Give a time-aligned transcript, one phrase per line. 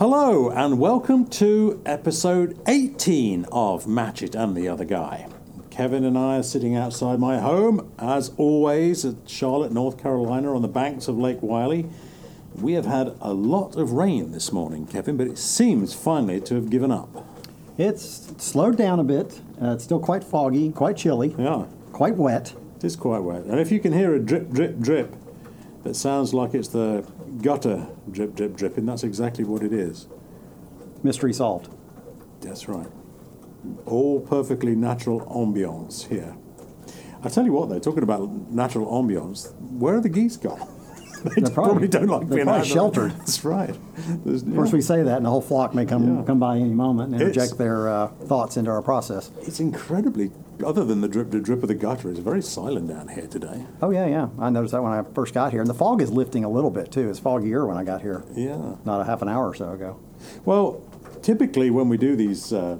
[0.00, 5.28] Hello, and welcome to episode 18 of Match It and the Other Guy.
[5.68, 10.62] Kevin and I are sitting outside my home, as always, at Charlotte, North Carolina, on
[10.62, 11.86] the banks of Lake Wylie.
[12.54, 16.54] We have had a lot of rain this morning, Kevin, but it seems finally to
[16.54, 17.26] have given up.
[17.76, 19.42] It's slowed down a bit.
[19.60, 22.54] Uh, it's still quite foggy, quite chilly, Yeah, quite wet.
[22.78, 23.42] it is quite wet.
[23.42, 25.14] And if you can hear a drip, drip, drip,
[25.82, 27.06] that sounds like it's the
[27.38, 30.08] gutter drip, drip, dripping, that's exactly what it is.
[31.02, 31.68] Mystery solved.
[32.40, 32.88] That's right.
[33.86, 36.36] All perfectly natural ambience here.
[37.22, 40.66] I tell you what, though, talking about natural ambience, where are the geese gone?
[41.36, 43.10] they probably, probably- don't like they're being probably sheltered.
[43.18, 43.70] That's right.
[44.26, 46.24] Of course, we say that, and the whole flock may come Yeah.
[46.24, 49.30] come by any moment and inject their uh, thoughts into our process.
[49.42, 50.30] It's incredibly,
[50.64, 53.66] other than the drip, drip, drip of the gutter, it's very silent down here today.
[53.82, 54.28] Oh yeah, yeah.
[54.38, 56.70] I noticed that when I first got here, and the fog is lifting a little
[56.70, 57.10] bit too.
[57.10, 58.76] It's foggier when I got here, Yeah.
[58.84, 59.98] not a half an hour or so ago.
[60.44, 60.82] Well,
[61.22, 62.78] typically when we do these uh,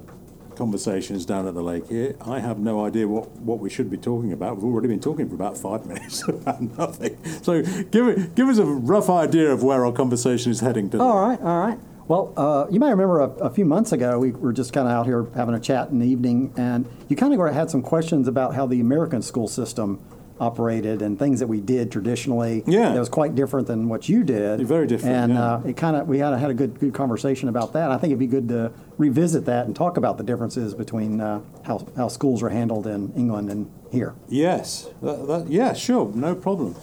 [0.55, 3.97] conversations down at the lake here, I have no idea what, what we should be
[3.97, 4.57] talking about.
[4.57, 7.17] We've already been talking for about five minutes about nothing.
[7.41, 11.03] So give give us a rough idea of where our conversation is heading today.
[11.03, 11.79] All right, all right.
[12.07, 14.93] Well, uh, you may remember a, a few months ago, we were just kind of
[14.93, 18.27] out here having a chat in the evening, and you kind of had some questions
[18.27, 20.03] about how the American school system
[20.41, 22.63] operated and things that we did traditionally.
[22.65, 22.91] Yeah.
[22.91, 24.59] That was quite different than what you did.
[24.61, 25.53] Very different, And yeah.
[25.53, 27.91] uh, it kind of we had had a good good conversation about that.
[27.91, 31.41] I think it'd be good to revisit that and talk about the differences between uh,
[31.63, 34.15] how how schools are handled in England and here.
[34.27, 36.75] Yes, that, that, yeah, sure, no problem.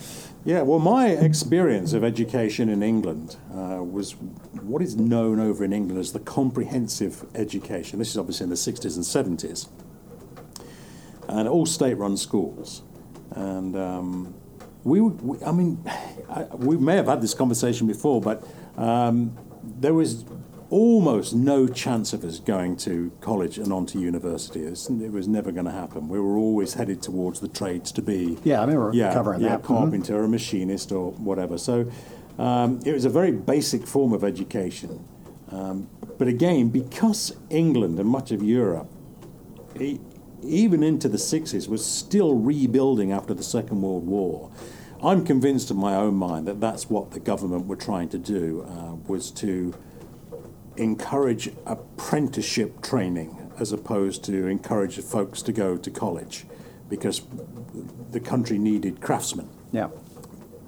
[0.44, 4.12] Yeah, well, my experience of education in England uh, was
[4.62, 7.98] what is known over in England as the comprehensive education.
[7.98, 9.68] This is obviously in the 60s and 70s,
[11.28, 12.82] and all state-run schools.
[13.32, 14.34] And um,
[14.84, 15.82] we, we, I mean,
[16.30, 18.42] I, we may have had this conversation before, but
[18.76, 20.24] um, there was
[20.70, 24.60] almost no chance of us going to college and on to university.
[24.64, 24.70] It
[25.12, 26.08] was, never going to happen.
[26.08, 29.48] We were always headed towards the trades to be Yeah, I remember yeah, covering yeah,
[29.50, 29.62] that.
[29.62, 29.66] Mhm.
[29.66, 31.56] carpenter, a machinist, or whatever.
[31.56, 31.90] So
[32.38, 35.02] um, it was a very basic form of education.
[35.50, 35.88] Um,
[36.18, 38.88] but again, because England and much of Europe,
[39.80, 40.00] e-
[40.42, 44.50] even into the 60s, was still rebuilding after the Second World War,
[45.02, 48.66] I'm convinced in my own mind that that's what the government were trying to do,
[48.68, 49.74] uh, was to
[50.76, 56.46] encourage apprenticeship training as opposed to encourage folks to go to college
[56.88, 57.22] because
[58.10, 59.48] the country needed craftsmen.
[59.72, 59.88] Yeah.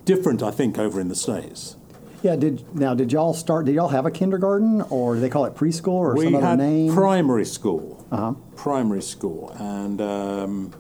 [0.05, 1.77] Different, I think, over in the States.
[2.23, 2.37] Yeah.
[2.37, 3.67] Did now did y'all start?
[3.67, 6.47] Did y'all have a kindergarten, or do they call it preschool, or we some other
[6.47, 6.93] had name?
[6.93, 8.05] primary school.
[8.11, 8.35] Uh-huh.
[8.57, 9.51] Primary school.
[9.59, 10.73] And um,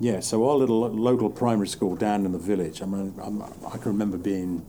[0.00, 3.78] yeah, so our little local primary school down in the village, I mean, I'm, I
[3.78, 4.66] can remember being,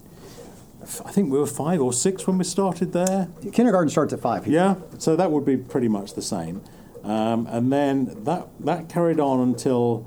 [1.03, 3.27] I think we were five or six when we started there.
[3.51, 4.45] Kindergarten starts at five.
[4.45, 4.53] Here.
[4.53, 6.61] Yeah, so that would be pretty much the same.
[7.03, 10.05] Um, and then that, that carried on until,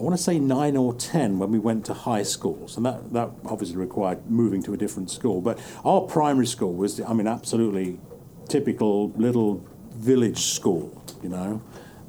[0.00, 2.78] I want to say nine or ten when we went to high schools.
[2.78, 5.42] And that, that obviously required moving to a different school.
[5.42, 8.00] But our primary school was, I mean, absolutely
[8.48, 9.62] typical little
[9.92, 11.60] village school, you know.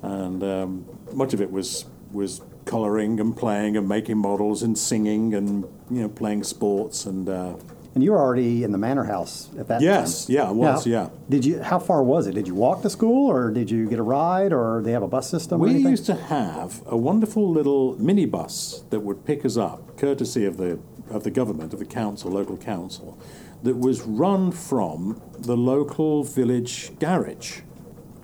[0.03, 5.34] And um, much of it was, was colouring and playing and making models and singing
[5.34, 7.28] and, you know, playing sports and...
[7.28, 7.56] Uh,
[7.94, 10.34] And you were already in the manor house at that Yes, time.
[10.34, 11.09] Yes, yeah, I was, yeah.
[11.29, 11.62] Did you?
[11.62, 12.35] How far was it?
[12.35, 15.09] Did you walk to school, or did you get a ride, or they have a
[15.09, 15.59] bus system?
[15.59, 20.56] We used to have a wonderful little minibus that would pick us up, courtesy of
[20.57, 20.79] the
[21.09, 23.19] of the government, of the council, local council,
[23.63, 27.59] that was run from the local village garage.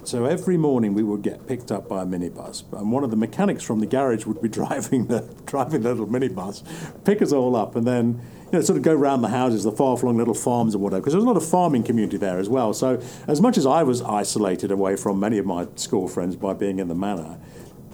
[0.06, 3.18] So every morning we would get picked up by a minibus, and one of the
[3.18, 6.64] mechanics from the garage would be driving the driving the little minibus,
[7.04, 8.22] pick us all up, and then
[8.52, 11.14] you know sort of go round the houses, the far-flung little farms or whatever, because
[11.14, 12.74] there was a lot of farming community there as well.
[12.74, 16.54] So as much as I was isolated away from many of my school friends by
[16.54, 17.38] being in the manor,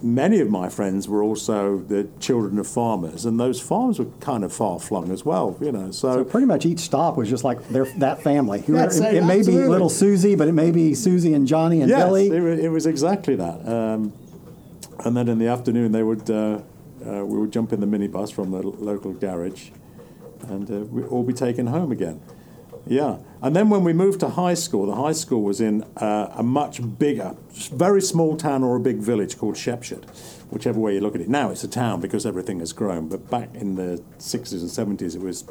[0.02, 4.44] many of my friends were also the children of farmers, and those farms were kind
[4.44, 5.56] of far-flung as well.
[5.60, 8.60] You know, so, So pretty much each stop was just like their that family.
[8.62, 11.46] Who- That's it, it, it may be little Susie, but it may be Susie and
[11.48, 12.28] Johnny and yes, Billy.
[12.28, 13.66] it, it was exactly that.
[13.66, 14.12] Um,
[15.04, 16.60] and then in the afternoon, they would uh,
[17.04, 19.70] uh, we would jump in the minibus from the lo- local garage,
[20.48, 22.20] and uh, we'd all be taken home again.
[22.86, 26.34] Yeah, and then when we moved to high school, the high school was in uh,
[26.36, 27.34] a much bigger,
[27.72, 30.04] very small town or a big village called Shepshed,
[30.50, 31.28] whichever way you look at it.
[31.28, 35.14] Now it's a town because everything has grown, but back in the 60s and 70s,
[35.14, 35.44] it was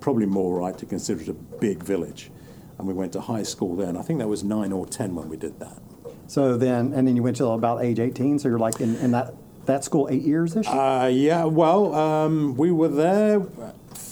[0.00, 2.30] probably more right to consider it a big village.
[2.78, 3.96] And we went to high school then.
[3.96, 5.82] I think that was nine or ten when we did that.
[6.28, 8.38] So then, and then you went till about age 18.
[8.38, 9.34] So you're like in, in that
[9.66, 10.66] that school eight years ish.
[10.66, 13.42] Uh, yeah, well, um, we were there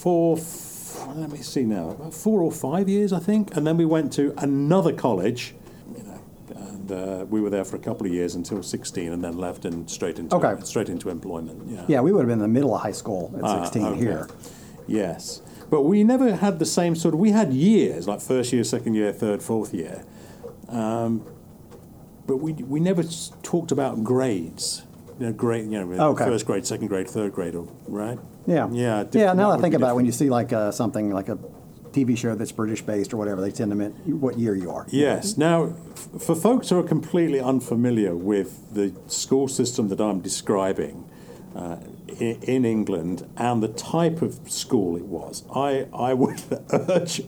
[0.01, 3.55] for f- let me see now, about four or five years, I think.
[3.55, 5.55] And then we went to another college,
[5.95, 6.19] you know,
[6.55, 9.65] and uh, we were there for a couple of years until 16 and then left
[9.65, 10.61] and straight into, Okay.
[10.63, 11.61] straight into employment.
[11.67, 11.85] Yeah.
[11.87, 13.99] Yeah, we would have been in the middle of high school at Ah, 16 okay.
[13.99, 14.27] here.
[14.87, 15.41] Yes.
[15.69, 18.93] But we never had the same sort of, we had years, like first year, second
[18.95, 20.03] year, third, fourth year.
[20.69, 21.23] Um,
[22.25, 23.03] but we, we never
[23.43, 24.83] talked about grades.
[25.19, 26.25] You know, grade, you know, Okay.
[26.25, 28.19] first grade, second grade, third grade, or- right?
[28.47, 28.69] Yeah.
[28.71, 29.03] Yeah.
[29.11, 31.37] Yeah, now that I think about it, when you see like uh, something like a
[31.91, 34.85] TV show that's British based or whatever, they tend to mean what year you are.
[34.89, 35.37] Yes.
[35.37, 41.09] Now, f- for folks who are completely unfamiliar with the school system that I'm describing
[41.55, 41.77] uh,
[42.07, 46.41] in, in England and the type of school it was, I, I would
[46.71, 47.21] urge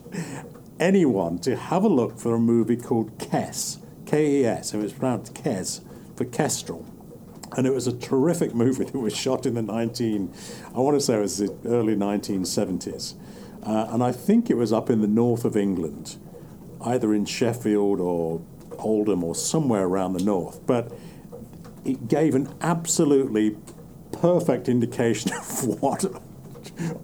[0.80, 4.86] anyone to have a look for a movie called Kes, K E S, and it
[4.86, 5.82] was pronounced Kes,
[6.16, 6.86] for Kestrel.
[7.58, 10.34] And it was a terrific movie that was shot in the 19,
[10.76, 13.16] I want to say it was the early 1970s.
[13.64, 16.16] Uh, and I think it was up in the north of England,
[16.86, 18.42] either in Sheffield or
[18.78, 20.66] Oldham or somewhere around the north.
[20.66, 20.92] But
[21.84, 23.58] it gave an absolutely
[24.12, 26.06] perfect indication of what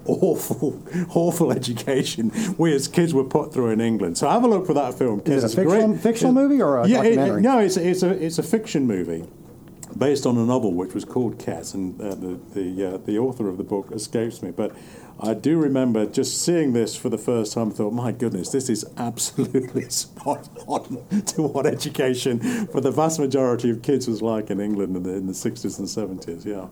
[0.06, 4.18] awful, awful education we as kids were put through in England.
[4.18, 5.21] So have a look for that film.
[5.25, 7.41] Is it a fictional- great- fictional movie or a yeah, it- it- documentary?
[7.41, 9.25] no, it's a, it's a it's a fiction movie
[9.97, 13.47] based on a novel which was called Cass, and uh, the the uh, the author
[13.47, 14.75] of the book escapes me, but.
[15.18, 17.71] I do remember just seeing this for the first time.
[17.71, 23.69] Thought, my goodness, this is absolutely spot on to what education for the vast majority
[23.69, 26.45] of kids was like in England in the, in the 60s and 70s.
[26.45, 26.68] Yeah,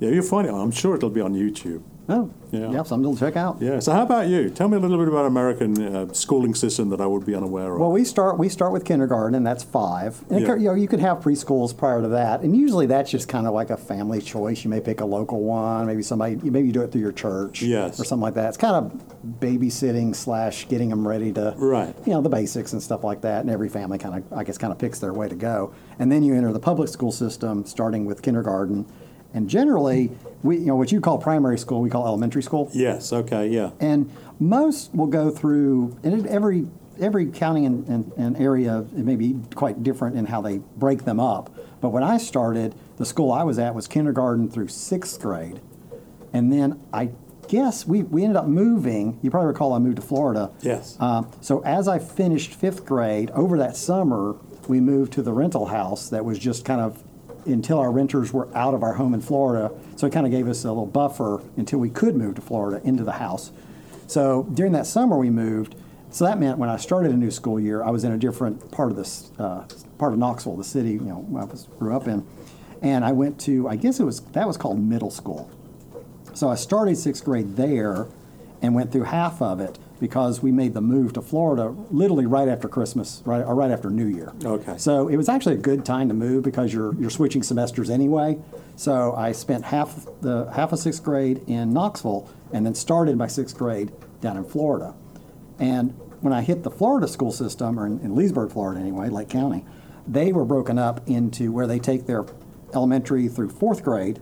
[0.00, 0.52] yeah, you'll find it.
[0.52, 1.82] I'm sure it'll be on YouTube.
[2.10, 2.70] Oh, Yeah.
[2.70, 3.58] yeah, something to check out.
[3.60, 3.80] Yeah.
[3.80, 4.48] So, how about you?
[4.48, 7.74] Tell me a little bit about American uh, schooling system that I would be unaware
[7.74, 7.80] of.
[7.80, 10.24] Well, we start we start with kindergarten, and that's five.
[10.30, 10.46] And Yeah.
[10.46, 13.46] ca- you know, you could have preschools prior to that, and usually that's just kind
[13.46, 14.64] of like a family choice.
[14.64, 17.60] You may pick a local one, maybe somebody, maybe you do it through your church,
[17.62, 18.00] Yes.
[18.00, 18.48] or something like that.
[18.48, 18.92] It's kind of
[19.40, 21.94] babysitting slash getting them ready to, Right.
[22.06, 23.42] You know, the basics and stuff like that.
[23.42, 25.72] And every family kind of, I guess, kind of picks their way to go.
[25.98, 28.86] And then you enter the public school system, starting with kindergarten,
[29.34, 30.10] and generally,
[30.42, 32.70] we, you know, what you call primary school, we call elementary school.
[32.72, 33.12] yes.
[33.12, 33.48] Okay.
[33.48, 33.70] Yeah.
[33.80, 34.10] And
[34.40, 36.66] most will go through, and every
[37.00, 41.04] every county and, and, and area it may be quite different in how they break
[41.04, 41.54] them up.
[41.80, 45.60] But when I started, the school I was at was kindergarten through sixth grade,
[46.32, 47.10] and then I
[47.48, 49.18] guess we, we ended up moving.
[49.22, 50.50] You probably recall I moved to Florida.
[50.60, 50.96] Yes.
[51.00, 54.36] Uh, so as I finished fifth grade, over that summer,
[54.68, 57.02] we moved to the rental house that was just kind of
[57.48, 59.70] until our renters were out of our home in Florida.
[59.96, 62.80] So it kind of gave us a little buffer until we could move to Florida
[62.86, 63.52] into the house.
[64.06, 65.74] So during that summer, we moved.
[66.10, 68.70] So that meant when I started a new school year, I was in a different
[68.70, 69.64] part of this uh,
[69.98, 72.26] part of Knoxville, the city you know I was grew up in,
[72.80, 75.50] and I went to I guess it was that was called middle school.
[76.32, 78.06] So I started sixth grade there
[78.62, 82.48] and went through half of it because we made the move to Florida literally right
[82.48, 84.32] after Christmas, right or right after New Year.
[84.44, 84.76] Okay.
[84.78, 88.38] So it was actually a good time to move because you're you're switching semesters anyway.
[88.76, 93.26] So I spent half the half of sixth grade in Knoxville and then started my
[93.26, 94.94] sixth grade down in Florida.
[95.58, 99.28] And when I hit the Florida school system, or in, in Leesburg, Florida anyway, Lake
[99.28, 99.64] County,
[100.06, 102.24] they were broken up into where they take their
[102.74, 104.20] elementary through fourth grade.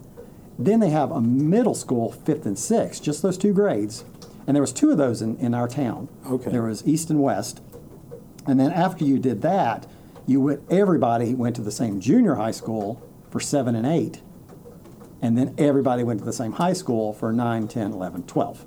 [0.58, 4.05] Then they have a middle school, fifth and sixth, just those two grades.
[4.46, 6.08] And there was two of those in, in our town.
[6.28, 6.50] Okay.
[6.50, 7.61] There was east and west.
[8.47, 9.87] And then after you did that,
[10.26, 14.21] you went, everybody went to the same junior high school for seven and eight.
[15.23, 18.66] And then everybody went to the same high school for 9, 10, 11, 12.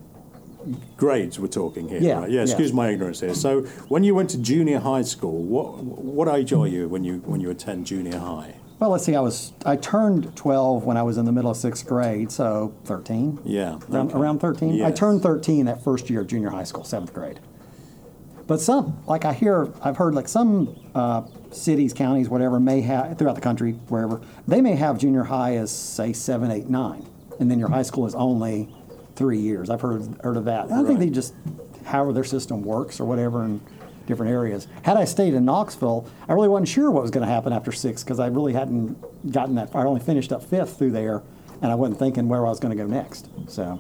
[0.97, 2.29] grades we're talking here, Yeah, right?
[2.29, 2.41] Yeah, yeah.
[2.43, 3.33] excuse my ignorance here.
[3.33, 7.19] So, when you went to junior high school, what what age are you when you
[7.25, 8.55] when you attend junior high?
[8.79, 9.15] Well, let's see.
[9.15, 12.73] I was I turned 12 when I was in the middle of sixth grade, so
[12.85, 13.39] 13.
[13.43, 14.17] Yeah, around, okay.
[14.17, 14.81] around 13.
[14.83, 17.39] I turned 13 that first year of junior high school, seventh grade.
[18.47, 23.17] But some, like I hear, I've heard like some uh, cities, counties, whatever, may have
[23.17, 27.05] throughout the country, wherever they may have junior high as say seven, eight, nine,
[27.39, 28.73] and then your high school is only
[29.15, 29.69] three years.
[29.69, 30.71] I've heard heard of that.
[30.71, 31.33] I think they just
[31.83, 33.59] however their system works or whatever in
[34.09, 34.67] different areas.
[34.83, 37.71] Had I stayed in Knoxville, I really wasn't sure what was going to happen after
[37.71, 39.85] six because I really hadn't gotten that far.
[39.85, 41.23] I only finished up fifth through there,
[41.61, 43.29] and I wasn't thinking where I was going to go next.
[43.47, 43.79] So,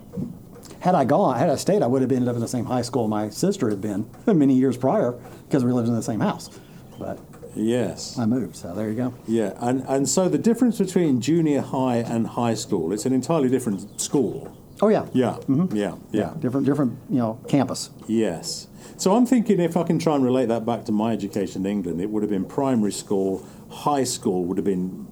[0.79, 2.83] had I gone, had I stayed, I would have ended up in the same high
[2.83, 5.11] school my sister had been many years prior
[5.47, 6.49] because we lived in the same house.
[6.97, 7.19] But
[7.55, 8.17] Yes.
[8.17, 9.13] I moved, so there you go.
[9.27, 13.49] Yeah, and, and so the difference between junior high and high school, it's an entirely
[13.49, 14.55] different school.
[14.81, 15.75] Oh yeah, mm-hmm.
[15.75, 17.89] Yeah, yeah, yeah, different, different, you know, campus.
[18.07, 18.67] Yes.
[18.97, 21.71] So I'm thinking if I can try and relate that back to my education in
[21.71, 25.07] England, it would have been primary school, high school would have been,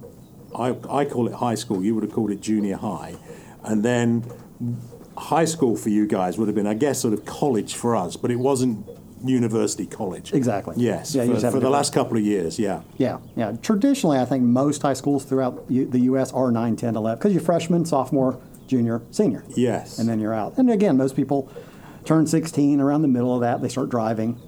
[0.56, 3.16] I, I call it high school, you would have called it junior high.
[3.62, 4.24] And then
[5.16, 8.16] high school for you guys would have been, I guess, sort of college for us,
[8.16, 8.86] but it wasn't
[9.24, 10.32] university college.
[10.32, 10.76] Exactly.
[10.78, 11.14] Yes.
[11.14, 12.82] Yeah, for, for the last couple of years, yeah.
[12.98, 13.52] Yeah, yeah.
[13.62, 16.32] Traditionally, I think most high schools throughout U- the U.S.
[16.32, 19.42] are 9, 10, 11, because you're freshman, sophomore, junior, senior.
[19.56, 19.98] Yes.
[19.98, 20.56] And then you're out.
[20.58, 21.50] And again, most people
[22.04, 23.60] turn 16 around the middle of that.
[23.60, 24.40] They start driving.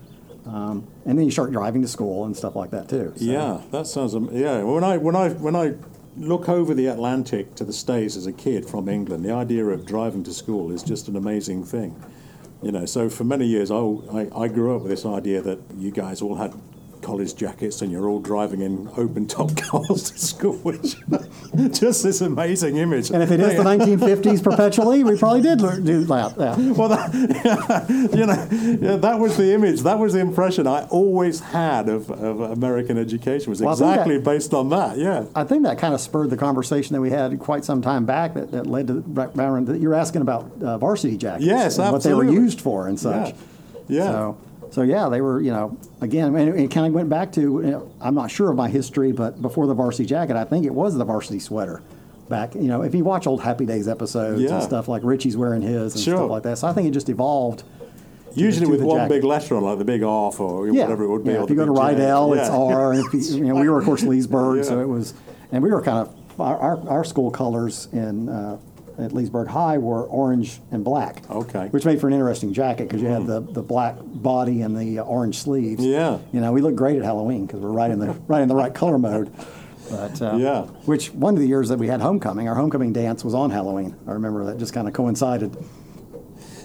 [0.47, 3.13] Um, and then you start driving to school and stuff like that, too.
[3.17, 4.15] So- Yeah, that sounds.
[4.33, 5.75] Yeah, when I when I when I
[6.17, 9.85] look over the Atlantic to the States as a kid from England, the idea of
[9.87, 11.95] driving to school is just an amazing thing.
[12.63, 15.61] You know, so for many years, I, I, I grew up with this idea that
[15.77, 16.53] you guys all had
[17.03, 20.97] college jackets and you're all driving in open top cars to school, which
[21.79, 23.11] just this amazing image.
[23.11, 26.35] And if it is the 1950s perpetually, we probably did learn, do that.
[26.39, 26.57] Yeah.
[26.73, 27.13] Well, that,
[28.15, 29.81] you know, yeah, that was the image.
[29.83, 33.51] That was the impression I always had of, of American education.
[33.51, 34.99] Was Well, exactly that- based on that.
[34.99, 35.25] Yeah.
[35.35, 38.35] I think that kind of spurred the conversation that we had quite some time back
[38.35, 39.05] that, that led to
[39.39, 42.89] around that you're asking about uh, varsity jackets Yes, and what they were used for
[42.89, 43.35] and such.
[43.89, 44.05] Yeah.
[44.11, 44.39] So,
[44.71, 47.63] so yeah, they were, you know, again, and it kind of went back to, you
[47.63, 50.73] know, I'm not sure of my history, but before the varsity jacket, I think it
[50.75, 51.83] was the varsity sweater.
[52.29, 54.55] Back, you know, if you watch old Happy Days episodes Yeah.
[54.55, 56.17] and stuff like Richie's wearing his and Sure.
[56.19, 56.59] stuff like that.
[56.59, 57.65] So I think it just evolved.
[58.35, 59.15] Usually with one jacket.
[59.15, 61.33] big letter on, like the big R or Yeah, whatever it would be.
[61.33, 61.43] yeah.
[61.43, 61.73] If you go to.
[61.73, 62.93] Rydell, it's R.
[62.93, 65.15] And if you, you know, we were of course Leesburg, so it was,
[65.51, 68.57] and we were kind of our, our, our school colors in uh,
[69.03, 71.23] at Leesburg High were orange and black.
[71.31, 71.69] Okay.
[71.69, 74.99] Which made for an interesting jacket because you had the, the black body and the
[75.01, 75.85] uh, orange sleeves.
[75.85, 76.19] Yeah.
[76.33, 78.55] You know, we look great at Halloween because we're right in the right in the
[78.57, 79.33] right color mode.
[79.91, 80.63] But uh, Yeah.
[80.87, 83.97] Which one of the years that we had homecoming, our homecoming dance was on Halloween.
[84.07, 85.57] I remember that just kind of coincided.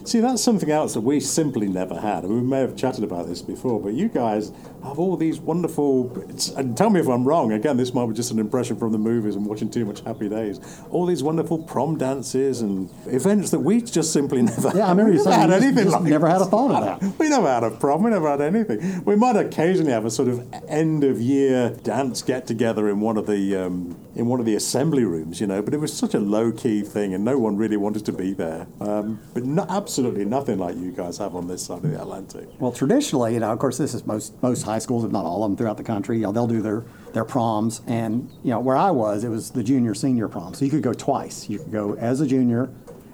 [0.06, 2.26] See, that's something else that we simply never had.
[2.26, 4.52] We may have chatted about this before, but you guys
[4.86, 6.12] have all these wonderful.
[6.58, 7.52] And tell me if I'm wrong.
[7.52, 10.30] Again, this might be just an impression from the movies and watching too much Happy
[10.30, 10.60] Days.
[10.92, 14.72] All these wonderful prom dances and events that we just simply never.
[14.76, 17.02] Yeah, I remember you saying had just- anything just like never had a thought of
[17.02, 17.16] that.
[17.20, 18.04] We never had a prom.
[18.04, 19.04] We never had anything.
[19.06, 23.18] We might occasionally have a sort of end of year dance get together in one
[23.18, 25.62] of the um, in one of the assembly rooms, you know.
[25.62, 28.34] But it was such a low key thing, and no one really wanted to be
[28.34, 28.68] there.
[28.80, 32.48] Um, but no, absolutely nothing like you guys have on this side of the Atlantic.
[32.60, 35.44] Well, traditionally, you know, of course, this is most most high schools, if not all
[35.44, 36.18] of them, throughout the country.
[36.18, 39.52] You know, they'll do their their proms, and you know, where I was, it was
[39.52, 40.54] the junior senior prom.
[40.54, 41.50] So you could go twice.
[41.50, 42.70] You could go as a junior,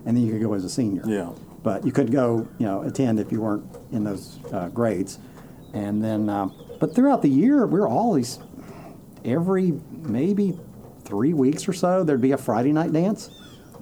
[0.05, 1.03] and then you could go as a senior.
[1.05, 1.31] Yeah.
[1.63, 5.19] But you couldn't go, you know, attend if you weren't in those uh, grades.
[5.73, 8.39] And then, um, but throughout the year, we were always
[9.23, 10.57] every maybe
[11.03, 13.29] three weeks or so, there'd be a Friday night dance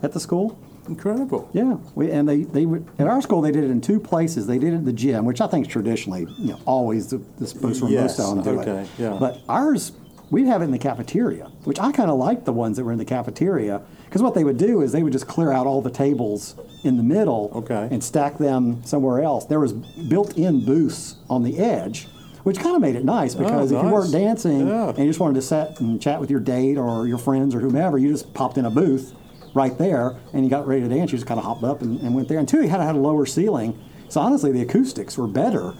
[0.03, 0.59] at the school.
[0.87, 1.49] Incredible.
[1.53, 4.47] Yeah, we, and they, they would, at our school they did it in two places.
[4.47, 7.17] They did it at the gym, which I think is traditionally you know always the,
[7.37, 8.89] the place where Yes, most do okay, it.
[8.97, 9.17] yeah.
[9.19, 9.91] But ours,
[10.31, 12.91] we'd have it in the cafeteria, which I kind of liked the ones that were
[12.91, 15.81] in the cafeteria because what they would do is they would just clear out all
[15.81, 17.87] the tables in the middle Okay.
[17.91, 19.45] and stack them somewhere else.
[19.45, 22.07] There was built-in booths on the edge.
[22.43, 24.89] Which kind of made it nice oh, because if you Oh, weren't dancing Yeah.
[24.89, 27.59] and you just wanted to sit and chat with your date or your friends or
[27.59, 29.13] whomever, you just popped in a booth
[29.53, 31.11] right there and he got ready to dance.
[31.11, 32.39] You just kind of hopped up and, and went there.
[32.39, 33.77] And two, you had, had a lower ceiling.
[34.09, 35.73] So honestly, the acoustics were better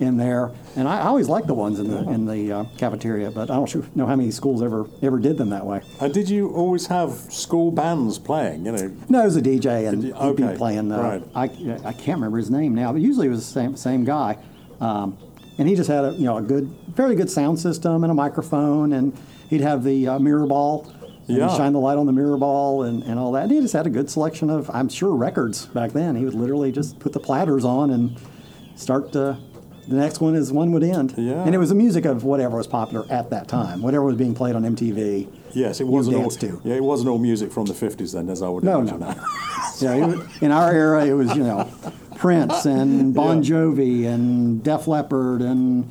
[0.00, 0.50] in there.
[0.76, 3.54] And I, I always liked the ones in the in the uh, cafeteria, but I
[3.54, 5.82] don't know how many schools ever ever did them that way.
[6.00, 8.64] And did you always have school bands playing?
[8.66, 10.90] You know, No, it was a DJ, and you- he'd be playing.
[10.90, 11.22] Uh, right.
[11.34, 11.44] I,
[11.88, 14.38] I can't remember his name now, but usually it was the same same guy.
[14.80, 15.18] Um,
[15.58, 18.14] and he just had a you know a good, fairly good sound system and a
[18.14, 19.12] microphone, and
[19.50, 20.90] he'd have the uh, mirror ball.
[21.28, 21.48] And Yeah.
[21.48, 23.44] he'd shine the light on the mirror ball and, and all that.
[23.44, 26.16] And he just had a good selection of, I'm sure, records back then.
[26.16, 28.16] He would literally just put the platters on and
[28.74, 29.36] start uh,
[29.88, 31.14] the next one as one would end.
[31.16, 31.42] Yeah.
[31.44, 34.34] And it was the music of whatever was popular at that time, whatever was being
[34.34, 35.28] played on MTV.
[35.52, 36.30] yes, it wasn't all.
[36.30, 36.60] to.
[36.64, 39.00] Yeah, it wasn't all music from the fifties then, as I would No, imagine.
[39.00, 39.14] no.
[39.80, 41.66] Yeah, was, in our era, it was you know
[42.16, 43.50] Prince and Bon Yeah.
[43.50, 45.90] Jovi and Def Leppard and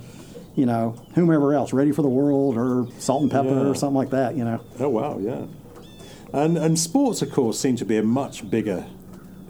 [0.60, 3.70] you know whomever else, Ready for the World or Salt-N-Pepa Yeah.
[3.70, 4.36] or something like that.
[4.36, 5.46] You know, Oh wow, yeah.
[6.34, 8.86] And and sports, of course, seem to be a much bigger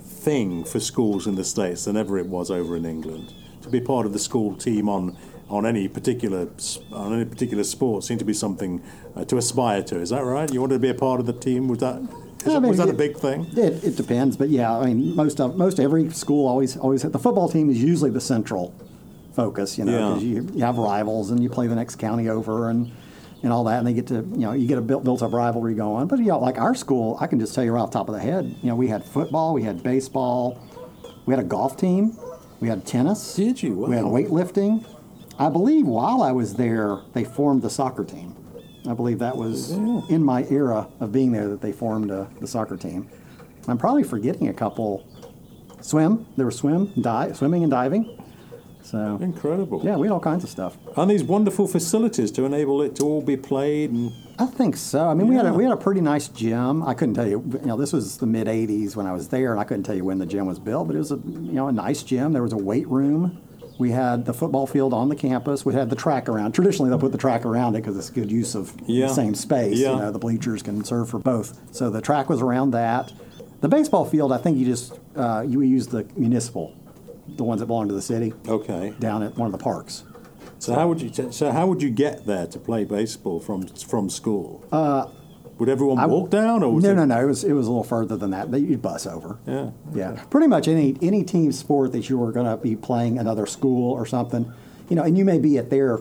[0.04, 3.34] thing for schools in the states than ever it was over in England.
[3.64, 5.18] To be part of the school team on
[5.50, 6.48] on any particular
[6.94, 8.82] on any particular sport seemed to be something
[9.16, 10.00] uh, to aspire to.
[10.00, 10.52] Is that right?
[10.54, 11.68] You wanted to be a part of the team?
[11.68, 11.96] Was that
[12.46, 13.46] I mean, was that a big thing?
[13.58, 17.20] it, it depends, but yeah, I mean most of most every school always always the
[17.20, 18.74] football team is usually the central
[19.44, 19.78] focus.
[19.78, 20.08] You know, Yeah.
[20.10, 22.92] because you, you have rivals and you play the next county over and.
[23.42, 25.74] And all that, and they get to, you know, you get a built, built-up rivalry
[25.74, 26.08] going.
[26.08, 28.10] But you know, like our school, I can just tell you right off the top
[28.10, 30.60] of the head, you know, we had football, we had baseball,
[31.26, 32.18] we had a golf team,
[32.60, 33.36] we had tennis.
[33.36, 33.76] Did you?
[33.76, 34.84] We had weightlifting.
[35.40, 38.36] I believe while I was there, they formed the soccer team.
[38.90, 42.48] I believe that was in my era of being there that they formed uh, the
[42.48, 43.08] soccer team.
[43.70, 45.08] I'm probably forgetting a couple
[45.80, 46.26] swim.
[46.36, 48.19] There was swim, dive, swimming and diving.
[48.90, 49.82] So Incredible.
[49.84, 50.78] yeah, we had all kinds of stuff.
[50.98, 55.08] And these wonderful facilities to enable it to all be played and I think so.
[55.08, 56.82] I mean, we had a, we had a pretty nice gym.
[56.84, 57.44] I couldn't tell you.
[57.62, 59.96] You know, this was the mid '80s when I was there, and I couldn't tell
[59.96, 60.88] you when the gym was built.
[60.88, 62.32] But it was a you know a nice gym.
[62.32, 63.42] There was a weight room.
[63.80, 65.66] We had the football field on the campus.
[65.66, 66.54] We had the track around.
[66.54, 69.08] Traditionally, they'll put the track around it because it's good use of Yeah.
[69.08, 69.78] the same space.
[69.78, 69.92] Yeah.
[69.96, 71.60] You know, the bleachers can serve for both.
[71.76, 73.12] So the track was around that.
[73.62, 76.74] The baseball field, I think you just uh, you used the municipal,
[77.38, 78.94] the ones that belong to the city, okay.
[79.00, 80.04] down at one of the parks.
[80.60, 84.10] So how would you so how would you get there to play baseball from from
[84.10, 84.66] school?
[84.72, 85.08] Uh,
[85.58, 87.22] would everyone walk down or was No, it, no, no.
[87.22, 88.52] It was it was a little further than that.
[88.52, 89.38] They- You'd bus over.
[89.48, 89.72] Yeah.
[89.94, 93.46] Yeah, pretty much any any team sport that you were going to be playing another
[93.46, 94.52] school or something,
[94.90, 96.00] you know, and you may be at their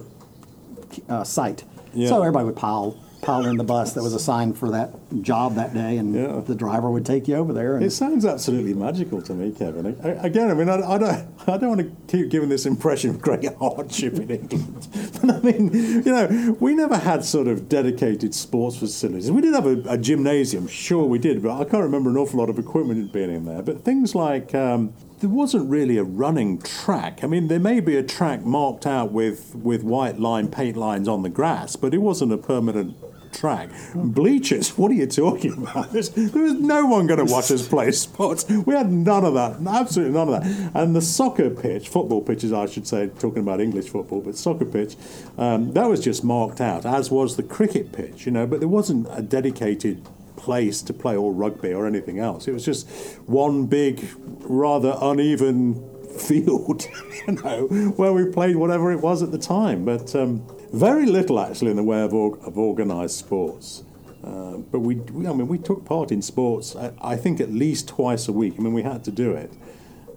[1.08, 2.08] uh, site, Yeah.
[2.08, 4.90] so everybody would pile pile in the bus that was assigned for that
[5.22, 6.40] job that day, and Yeah.
[6.46, 7.75] the driver would take you over there.
[7.76, 9.96] And It sounds absolutely magical to me, Kevin.
[10.02, 13.10] I, again, I mean, I, I don't, I don't want to keep giving this impression
[13.10, 14.88] of great hardship in England,
[15.20, 19.30] but I mean, you know, we never had sort of dedicated sports facilities.
[19.30, 22.38] We did have a, a gymnasium, sure we did, but I can't remember an awful
[22.38, 23.62] lot of equipment being in there.
[23.62, 27.25] But things like um, there wasn't really a running track.
[27.25, 31.08] I mean, there may be a track marked out with with white line paint lines
[31.08, 32.94] on the grass, but it wasn't a permanent
[33.32, 33.70] track.
[33.94, 35.88] Bleachers, what are you talking about?
[36.18, 38.49] There was no one going to watch us play sports.
[38.49, 40.70] We had none of that, absolutely none of that.
[40.75, 44.64] And the soccer pitch, football pitches, I should say, talking about English football, but soccer
[44.64, 44.97] pitch,
[45.37, 48.68] um, that was just marked out, as was the cricket pitch, you know, but there
[48.68, 50.06] wasn't a dedicated
[50.37, 52.49] place to play or rugby or anything else.
[52.49, 52.88] It was just
[53.26, 54.08] one big,
[54.40, 55.75] rather uneven
[56.18, 56.87] field,
[57.26, 57.66] you know,
[57.97, 59.85] where we played whatever it was at the time.
[59.85, 63.84] But um, very little actually in the way of, org- of organised sports.
[64.25, 66.75] Uh, but we, we, I mean, we took part in sports.
[66.76, 68.54] I, I think at least twice a week.
[68.58, 69.52] I mean, we had to do it.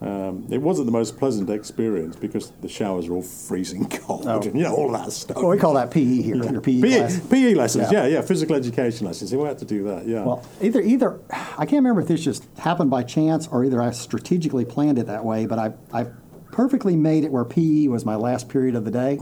[0.02, 4.42] Um, it wasn't the most pleasant experience because the showers are all freezing cold Oh.
[4.42, 5.38] and you know all that stuff.
[5.38, 6.36] well, we call that PE here.
[6.38, 7.20] Your PE, PE, class.
[7.30, 8.06] PE lessons, Yeah.
[8.08, 8.16] yeah.
[8.16, 9.32] yeah, physical education lessons.
[9.34, 10.24] We had to do that, yeah.
[10.24, 13.92] Well, either either I can't remember if this just happened by chance or either I
[13.92, 16.08] strategically planned it that way, but I I
[16.52, 19.18] perfectly made it where PE was my last period of the day.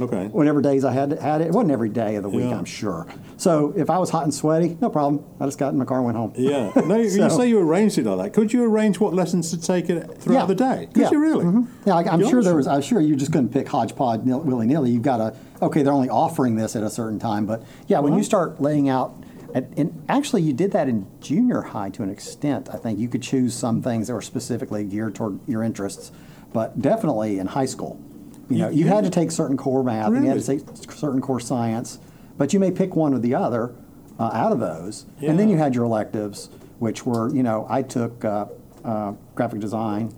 [0.00, 0.26] okay.
[0.28, 2.58] Whatever days I had had it, it wasn't every day of the week, Yeah.
[2.58, 3.06] I'm sure.
[3.36, 5.24] So if I was hot and sweaty, no problem.
[5.40, 6.32] I just got in my car and went home.
[6.36, 6.72] Yeah.
[6.84, 8.40] No, you say you arranged it like that.
[8.40, 10.46] Could you arrange what lessons to take it throughout Yeah.
[10.46, 10.88] the day?
[10.92, 11.10] Could Yeah.
[11.12, 11.44] you really?
[11.44, 11.66] Mhm.
[11.86, 12.66] Yeah, like, I'm sure there was.
[12.66, 14.90] I'm sure you just couldn't pick hodgepodge willy nilly.
[14.90, 15.34] You've got to.
[15.64, 18.88] Okay, they're only offering this at a certain time, but yeah, when you start laying
[18.88, 19.14] out,
[19.54, 22.68] and actually you did that in junior high to an extent.
[22.72, 26.10] I think you could choose some things that were specifically geared toward your interests,
[26.52, 28.00] but definitely in high school,
[28.48, 30.92] you know, you, You- had to take certain core math, and you had to take
[30.92, 31.98] certain core science,
[32.38, 33.72] but you may pick one or the other
[34.18, 37.82] uh, out of those, and then you had your electives, which were, you know, I
[37.82, 38.46] took uh,
[38.84, 40.14] uh, graphic design,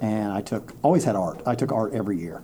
[0.00, 1.42] and I took always had art.
[1.46, 2.42] I took art every year,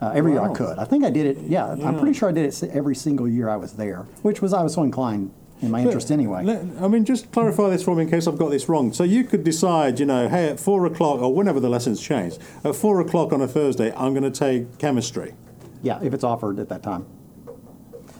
[0.00, 0.78] uh, every year I could.
[0.78, 1.38] I think I did it.
[1.44, 4.52] Yeah, I'm pretty sure I did it every single year I was there, which was
[4.52, 5.32] I was so inclined
[5.64, 6.44] in my interest anyway.
[6.44, 8.92] Let- I mean, just clarify this for me in case I've got this wrong.
[8.92, 12.36] So you could decide, you know, hey, at four o'clock or whenever the lessons change,
[12.64, 15.34] at four o'clock on a Thursday, I'm going to take chemistry.
[15.82, 17.06] yeah, if it's offered at that time.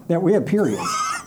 [0.09, 0.83] Yeah, we have periods.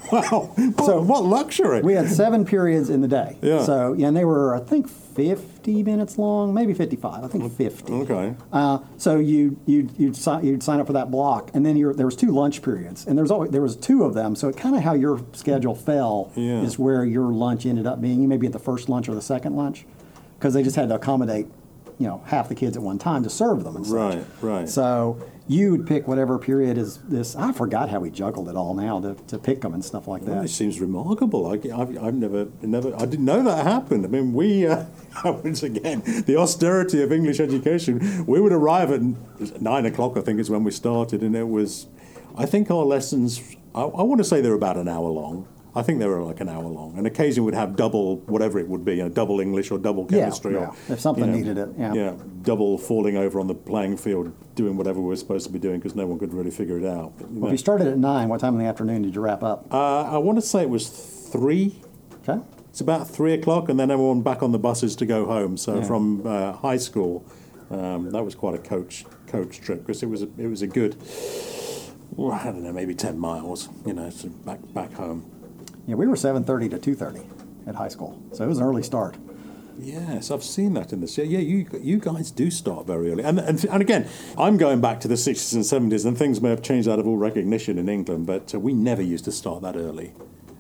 [0.12, 0.54] Wow.
[0.86, 1.82] So what luxury?
[1.82, 3.38] We had seven periods in the day.
[3.42, 3.64] Yeah.
[3.64, 7.24] So yeah, and they were I think 50 minutes long, maybe 55.
[7.24, 7.92] I think 50.
[7.94, 8.36] okay.
[8.54, 11.94] Uh, so you you you'd sign you'd sign up for that block, and then you're,
[11.94, 14.36] there was two lunch periods, and there's always there was two of them.
[14.36, 16.62] So it kind of how your schedule fell Yeah.
[16.62, 18.22] is where your lunch ended up being.
[18.22, 19.86] You may be at the first lunch or the second lunch,
[20.38, 21.48] because they just had to accommodate,
[22.00, 23.96] you know, half the kids at one time to serve them and such.
[23.96, 24.70] Right, right.
[24.70, 27.36] So you would pick whatever period is this.
[27.36, 30.24] I forgot how we juggled it all now to, to pick them and stuff like
[30.24, 30.46] Well, that.
[30.46, 31.48] it seems remarkable.
[31.48, 34.06] I, have I've never, never, I didn't know that happened.
[34.06, 34.86] I mean, we, uh,
[35.26, 39.02] once again, the austerity of English education, we would arrive at
[39.62, 41.88] nine o'clock, I think is when we started, and it was,
[42.38, 43.42] I think our lessons,
[43.74, 45.48] I, I want to say they're about an hour long.
[45.78, 48.68] I think they were like an hour long, and occasionally would have double whatever it
[48.68, 50.70] would be, you know, double English or double chemistry, yeah.
[50.70, 51.94] or If something you know, needed it, yeah.
[51.94, 55.60] yeah, double falling over on the playing field, doing whatever we were supposed to be
[55.60, 57.14] doing because no one could really figure it out.
[57.20, 59.22] But, you Well, if you started at nine, what time in the afternoon did you
[59.22, 59.72] wrap up?
[59.72, 61.80] Uh, I want to say it was three.
[62.28, 62.42] Okay.
[62.70, 65.58] It's about three o'clock, and then everyone back on the buses to go home.
[65.58, 65.84] So Yeah.
[65.84, 67.24] from uh, high school,
[67.70, 70.68] um, that was quite a coach coach trip because it was a, it was a
[70.68, 70.96] good,
[72.16, 73.70] well, I don't know, maybe ten miles.
[73.86, 75.30] You know, so back back home.
[75.88, 77.22] Yeah, we were 7:30 to 2:30
[77.66, 79.16] at high school, so it was an early start.
[79.80, 81.18] Yes, I've seen that in this.
[81.18, 84.82] Yeah, yeah, you you guys do start very early, and and, and again, I'm going
[84.82, 87.78] back to the sixties and seventies, and things may have changed out of all recognition
[87.78, 90.12] in England, but uh, we never used to start that early.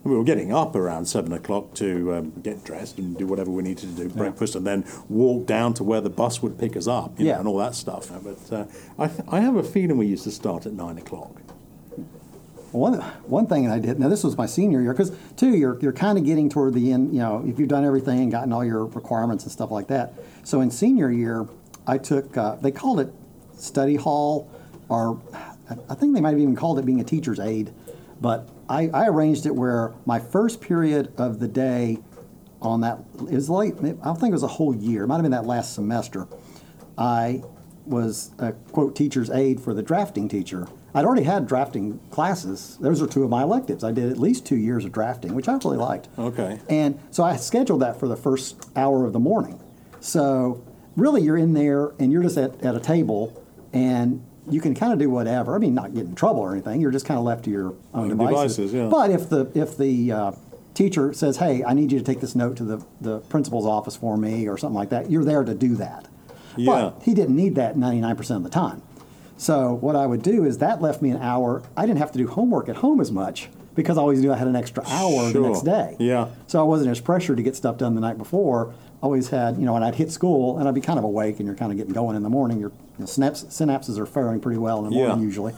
[0.03, 3.61] we were getting up around seven o'clock to um, get dressed and do whatever we
[3.63, 6.87] needed to do, breakfast, and then walk down to where the bus would pick us
[6.87, 7.39] up, you know, Yeah.
[7.39, 8.09] and all that stuff.
[8.23, 8.65] But uh,
[9.03, 11.41] I, th- I have a feeling we used to start at nine o'clock.
[12.71, 15.93] One, one thing I did, now this was my senior year, because two, you're, you're
[15.93, 18.63] kind of getting toward the end, you know, if you've done everything and gotten all
[18.63, 20.13] your requirements and stuff like that.
[20.43, 21.47] So in senior year,
[21.85, 23.13] I took, uh, they called it
[23.57, 24.49] study hall,
[24.89, 25.19] or
[25.89, 27.73] I- think they might have even called it being a teacher's aide.
[28.19, 31.99] But I, I arranged it where my first period of the day
[32.61, 32.99] on that,
[33.29, 35.31] it was late, I don't think it was a whole year, it might have been
[35.31, 36.27] that last semester.
[36.97, 37.43] I
[37.87, 40.67] was a quote teacher's aide for the drafting teacher.
[40.93, 42.77] I'd already had drafting classes.
[42.81, 43.83] Those are two of my electives.
[43.83, 46.09] I did at least two years of drafting, which I really liked.
[46.17, 46.59] Okay.
[46.69, 49.59] And so I scheduled that for the first hour of the morning.
[49.99, 50.63] So
[50.95, 54.93] really, you're in there and you're just at, at a table and you can kind
[54.93, 55.55] of do whatever.
[55.55, 56.81] I mean, not get in trouble or anything.
[56.81, 58.55] You're just kind of left to your own devices.
[58.57, 58.87] devices, yeah.
[58.87, 60.31] But if the if the uh,
[60.73, 63.95] teacher says, "Hey, I need you to take this note to the the principal's office
[63.95, 66.07] for me," or something like that, you're there to do that.
[66.57, 66.91] Yeah.
[66.95, 68.81] But he didn't need that 99% of the time.
[69.37, 71.61] So what I would do is that left me an hour.
[71.75, 74.37] I didn't have to do homework at home as much because I always knew I
[74.37, 75.41] had an extra hour Sure.
[75.43, 75.95] the next day.
[75.99, 76.29] Yeah.
[76.47, 78.73] So I wasn't as pressured to get stuff done the night before.
[79.03, 81.45] Always had, you know, and I'd hit school and I'd be kind of awake and
[81.45, 82.59] you're kind of getting going in the morning.
[82.59, 85.23] Your you know, synapses are firing pretty well in the morning Yeah.
[85.23, 85.53] usually.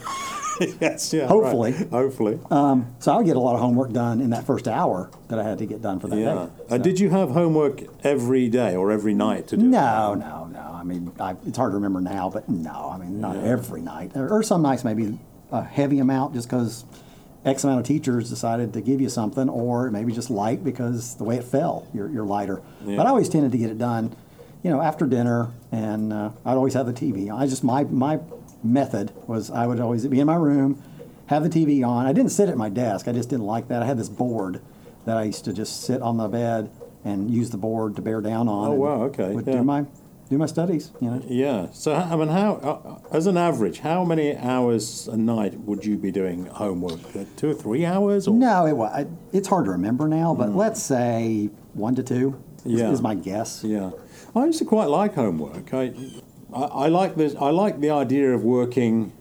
[0.82, 1.22] yes, yeah.
[1.22, 1.30] right.
[1.30, 1.72] Hopefully.
[1.72, 2.40] Hopefully.
[2.50, 5.44] So I would get a lot of homework done in that first hour that I
[5.44, 6.34] had to get done for that yeah.
[6.34, 6.76] day.
[6.76, 9.64] Uh, did you have homework every day or every night to do?
[9.64, 10.60] No, no, no.
[10.60, 14.12] I mean, I, it's hard to remember now, but no, I mean, not every night.
[14.16, 15.18] Or, or some nights maybe
[15.52, 16.86] a heavy amount just because
[17.46, 21.24] X amount of teachers decided to give you something, or maybe just light because the
[21.24, 22.62] way it fell, you're, you're lighter.
[22.86, 22.98] Yeah.
[22.98, 24.16] But I always tended to get it done,
[24.64, 27.34] you know, after dinner, and uh, I'd always have the TV.
[27.34, 28.20] I just my my
[28.64, 30.82] method was I would always be in my room,
[31.28, 32.06] have the TV on.
[32.06, 33.08] I didn't sit at my desk.
[33.08, 33.82] I just didn't like that.
[33.82, 34.62] I had this board
[35.06, 36.70] that I used to just sit on the bed
[37.06, 38.72] and use the board to bear down on.
[38.72, 39.54] Oh, wow, okay, Would yeah.
[39.54, 39.86] do my
[40.30, 40.92] do my studies.
[41.02, 41.24] You know.
[41.28, 41.68] Yeah.
[41.72, 42.54] So, I mean, how,
[43.12, 47.00] uh, as an average, how many hours a night would you be doing homework?
[47.16, 48.28] Uh, Two or three hours?
[48.28, 48.36] Or?
[48.36, 49.08] No, it was.
[49.34, 52.74] It's hard to remember now, but let's say one to two is.
[52.74, 52.92] Yeah.
[52.92, 53.64] is my guess.
[53.64, 53.92] Yeah,
[54.36, 55.74] I used to quite like homework.
[55.74, 55.94] I,
[56.54, 57.36] I, like this.
[57.36, 59.12] I like the idea of working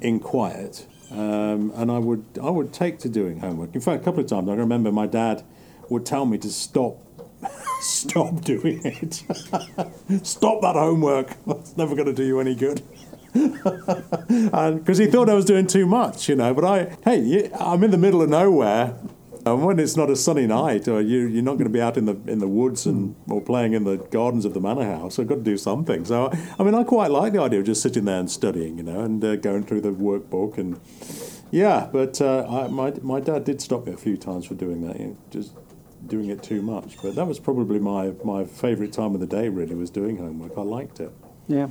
[0.00, 3.74] in quiet, um, and I would I would take to doing homework.
[3.74, 5.44] In fact, a couple of times I remember my dad
[5.88, 6.96] would tell me to stop.
[7.80, 9.14] Stop doing it.
[10.26, 11.36] Stop that homework.
[11.46, 12.82] That's never going to do you any good.
[13.32, 16.52] because he thought I was doing too much, you know.
[16.52, 18.98] But I, hey, I'm in the middle of nowhere,
[19.54, 21.96] and when it's not a sunny night, or you, you're not going to be out
[21.96, 25.18] in the in the woods and or playing in the gardens of the manor house.
[25.18, 26.04] I've got to do something.
[26.04, 28.84] So, I mean, I quite like the idea of just sitting there and studying, you
[28.84, 30.80] know, and uh, going through the workbook and.
[31.50, 34.86] Yeah, but uh, I, my my dad did stop me a few times for doing
[34.86, 35.54] that, you know, just
[36.06, 36.98] doing it too much.
[37.02, 39.48] But that was probably my my favourite time of the day.
[39.48, 40.58] Really, was doing homework.
[40.58, 41.10] I liked it.
[41.46, 41.68] Yeah.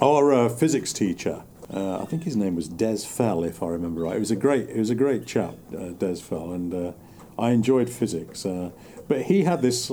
[0.00, 4.02] Our uh, physics teacher, uh, I think his name was Des Fell, if I remember
[4.02, 4.16] right.
[4.16, 6.92] It was a great, it was a great chap, uh, Des Fell, and uh,
[7.38, 8.44] I enjoyed physics.
[8.44, 8.70] Uh,
[9.08, 9.90] but he had this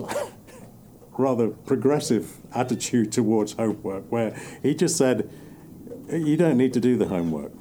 [1.17, 5.29] rather progressive attitude towards homework, where he just said,
[6.11, 7.53] "You don't need to do the homework,"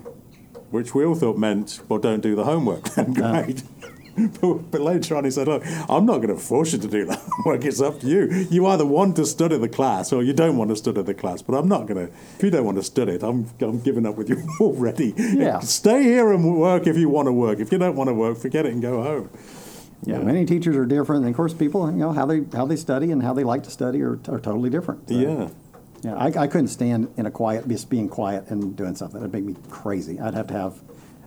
[0.71, 3.63] which we all thought meant, "Well, don't do the homework." Then great.
[4.41, 7.05] But, but later on, he said, "Look, I'm not going to force you to do
[7.07, 7.65] that work.
[7.65, 8.47] It's up to you.
[8.51, 11.43] You either want to study the class or you don't want to study the class.
[11.43, 12.13] But I'm not going to.
[12.37, 15.15] If you don't want to study it, I'm I'm giving up with you already.
[15.17, 15.61] Yeah.
[15.61, 17.61] Stay here and work if you want to work.
[17.61, 19.31] If you don't want to work, forget it and go home.
[20.03, 22.77] Yeah, many teachers are different, and of course, people, you know, how they how they
[22.77, 25.07] study and how they like to study are, are totally different.
[25.11, 25.49] So, Yeah.
[26.03, 26.15] yeah.
[26.17, 29.21] I, I couldn't stand in a quiet, just being quiet and doing something.
[29.21, 30.19] It'd make me crazy.
[30.19, 30.81] I'd have to have,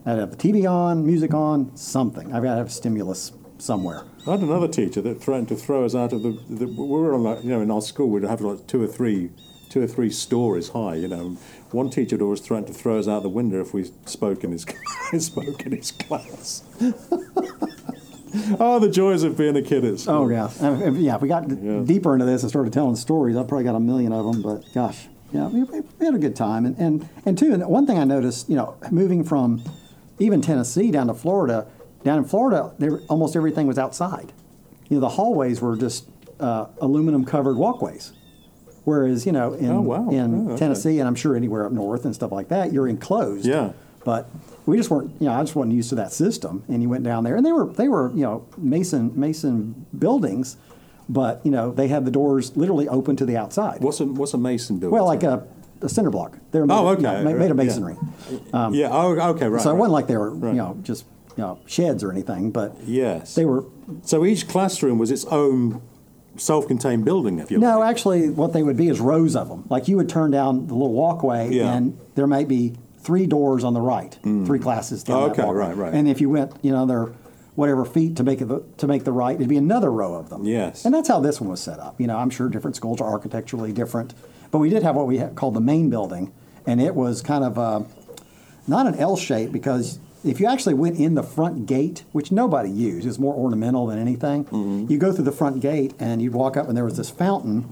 [0.06, 2.34] I'd have the TV on, music on, something.
[2.34, 4.04] I've got to have stimulus somewhere.
[4.28, 6.32] I had another teacher that threatened to throw us out of the.
[6.50, 8.88] the we were on, like, you know, in our school, we'd have like two or
[8.88, 9.30] three,
[9.70, 10.96] two or three stories high.
[10.96, 11.38] You know,
[11.72, 14.52] one teacher had always threatened to throw us out the window if we spoke in
[14.52, 14.66] his
[15.26, 16.64] spoke in his class.
[18.60, 20.16] oh, the joys of being a kid at school.
[20.24, 21.16] Oh yeah, Uh, if, yeah.
[21.16, 21.80] If we got Yeah.
[21.86, 24.42] deeper into this and started telling stories, I probably got a million of them.
[24.42, 26.66] But gosh, yeah, we, we had a good time.
[26.66, 29.64] And and and two, and one thing I noticed, you know, moving from
[30.20, 31.68] even Tennessee down to Florida,
[32.04, 34.32] down in Florida, there almost everything was outside.
[34.90, 36.08] You know, the hallways were just
[36.40, 38.14] uh, aluminum covered walkways.
[38.84, 40.10] Whereas, you know, in, Oh, wow.
[40.10, 40.58] in Oh, okay.
[40.60, 43.46] Tennessee and I'm sure anywhere up north and stuff like that, you're enclosed.
[43.46, 43.72] Yeah.
[44.04, 44.30] But
[44.66, 46.64] we just weren't, you know, I just wasn't used to that system.
[46.68, 50.58] And you went down there, and they were they were, you know, mason mason buildings,
[51.08, 53.80] but you know they had the doors literally open to the outside.
[53.82, 54.94] What's a what's a mason building?
[54.94, 55.48] well, like a,
[55.84, 56.38] a cinder block.
[56.52, 57.54] They were made, Oh, of, you know, made of right, yeah.
[57.54, 57.98] masonry.
[58.54, 58.90] Um, yeah.
[58.92, 59.48] Oh, okay.
[59.48, 59.62] Right.
[59.62, 60.52] so it wasn't like they were, Right.
[60.56, 63.36] you know, just you know, sheds or anything, but Yes.
[63.36, 63.66] they were
[64.04, 65.82] So each classroom was its own
[66.38, 67.90] self-contained building, if you No, like.
[67.90, 69.66] actually, what they would be is rows of them.
[69.70, 71.74] Like you would turn down the little walkway, Yeah.
[71.74, 74.46] and there might be three doors on the right, mm.
[74.46, 75.60] three classes down Oh, that okay, walkway.
[75.68, 75.94] right, right.
[75.94, 77.10] And if you went, you know, there
[77.56, 80.30] whatever feet to make it the, to make the right, it'd be another row of
[80.30, 80.44] them.
[80.44, 80.86] Yes.
[80.86, 82.00] And that's how this one was set up.
[82.00, 84.14] You know, I'm sure different schools are architecturally different,
[84.52, 86.34] but we did have what we called the main building,
[86.66, 87.82] and it was kind of uh,
[88.68, 92.70] not an L shape because if you actually went in the front gate, which nobody
[92.70, 94.46] used, it's more ornamental than anything.
[94.46, 94.92] Mm-hmm.
[94.92, 97.72] You go through the front gate and you'd walk up, and there was this fountain.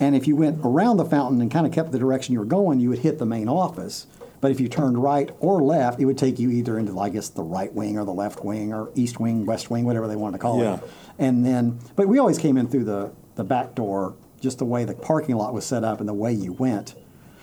[0.00, 2.44] And if you went around the fountain and kind of kept the direction you were
[2.44, 4.06] going, you would hit the main office.
[4.40, 7.28] But if you turned right or left, it would take you either into, I guess,
[7.28, 10.32] the right wing or the left wing or east wing, west wing, whatever they wanted
[10.36, 10.74] to call Yeah.
[10.76, 10.80] it.
[11.18, 14.84] And then, but we always came in through the, the back door, just the way
[14.84, 16.94] the parking lot was set up and the way you went.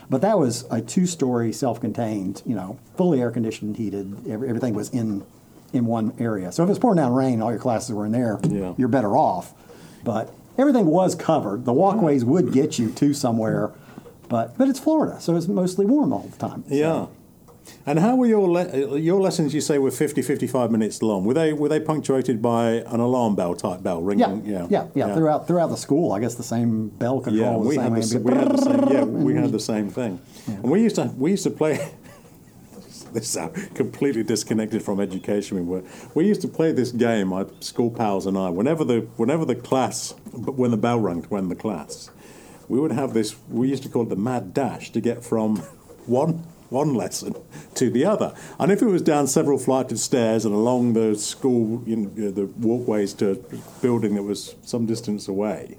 [0.10, 4.28] But that was a two-story, self-contained, you know, fully air-conditioned, heated.
[4.30, 5.26] Every, everything was in
[5.74, 6.54] in one area.
[6.54, 8.40] So if it's pouring down rain, all your classes were in there.
[8.48, 8.74] Yeah.
[8.78, 9.54] You're better off.
[10.06, 11.66] But everything was covered.
[11.66, 13.72] The walkways would get you to somewhere,
[14.30, 16.64] but but it's Florida, so it's mostly warm all the time.
[16.68, 17.06] So- Yeah.
[17.88, 19.56] And how were your le- your lessons?
[19.56, 21.26] You say were 50, 55 minutes long.
[21.26, 24.46] Were they were they punctuated by an alarm bell type bell Yeah, ringing?
[24.46, 25.16] yeah, yeah, yeah.
[25.16, 28.34] Throughout throughout the school, I guess the same bell control Yeah, we had, the, we
[28.34, 28.88] had the same.
[28.92, 30.20] Yeah, we had the same thing.
[30.48, 31.80] And we used to we used to play.
[33.14, 35.56] This sound completely disconnected from education.
[35.58, 35.84] We were.
[36.16, 37.30] We used to play this game.
[37.30, 38.50] My school pals and I.
[38.50, 42.10] Whenever the whenever the class, when the bell rang to end the class,
[42.68, 43.36] we would have this.
[43.50, 45.58] We used to call it the mad dash to get from
[46.06, 47.36] one one lesson
[47.76, 48.34] to the other.
[48.60, 52.32] And if it was down several flights of stairs and along the school, you know,
[52.32, 53.36] the walkways to a
[53.82, 55.78] building that was some distance away,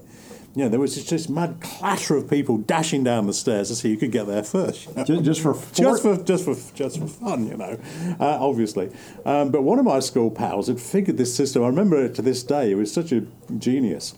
[0.54, 3.90] yeah, there was just this mad clatter of people dashing down the stairs to see
[3.92, 4.86] who could get there first.
[4.86, 5.04] you know.
[5.04, 7.78] Ju- just for Just for just for just for fun, you know,
[8.18, 8.90] uh, obviously.
[9.26, 11.62] Um, but one of my school pals had figured this system.
[11.62, 12.70] I remember it to this day.
[12.70, 13.26] It was such a
[13.58, 14.14] genius.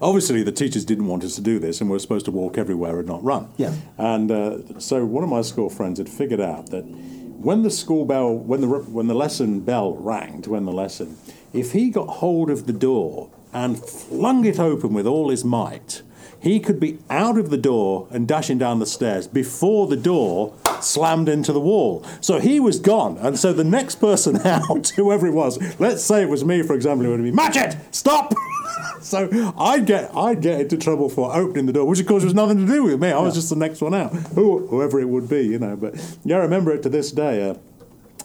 [0.00, 2.56] Obviously, the teachers didn't want us to do this, and we were supposed to walk
[2.56, 3.48] everywhere and not run.
[3.56, 3.74] Yeah.
[3.96, 8.04] And uh, so one of my school friends had figured out that when the school
[8.04, 11.16] bell, when the when the lesson bell rang to end the lesson,
[11.52, 16.02] if he got hold of the door and flung it open with all his might,
[16.40, 20.54] he could be out of the door and dashing down the stairs before the door
[20.82, 22.04] slammed into the wall.
[22.20, 26.22] So he was gone, and so the next person out, whoever it was, let's say
[26.22, 28.32] it was me, for example, it would be match it, stop.
[29.00, 32.34] So I'd get I'd get into trouble for opening the door, which of course was
[32.34, 33.10] nothing to do with me.
[33.10, 35.76] I was just the next one out, Who, whoever it would be, you know.
[35.76, 37.48] But yeah, I remember it to this day.
[37.48, 37.54] Uh,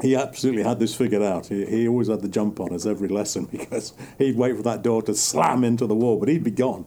[0.01, 1.47] he absolutely had this figured out.
[1.47, 4.81] He, he always had the jump on us every lesson because he'd wait for that
[4.81, 6.85] door to slam into the wall, but he'd be gone.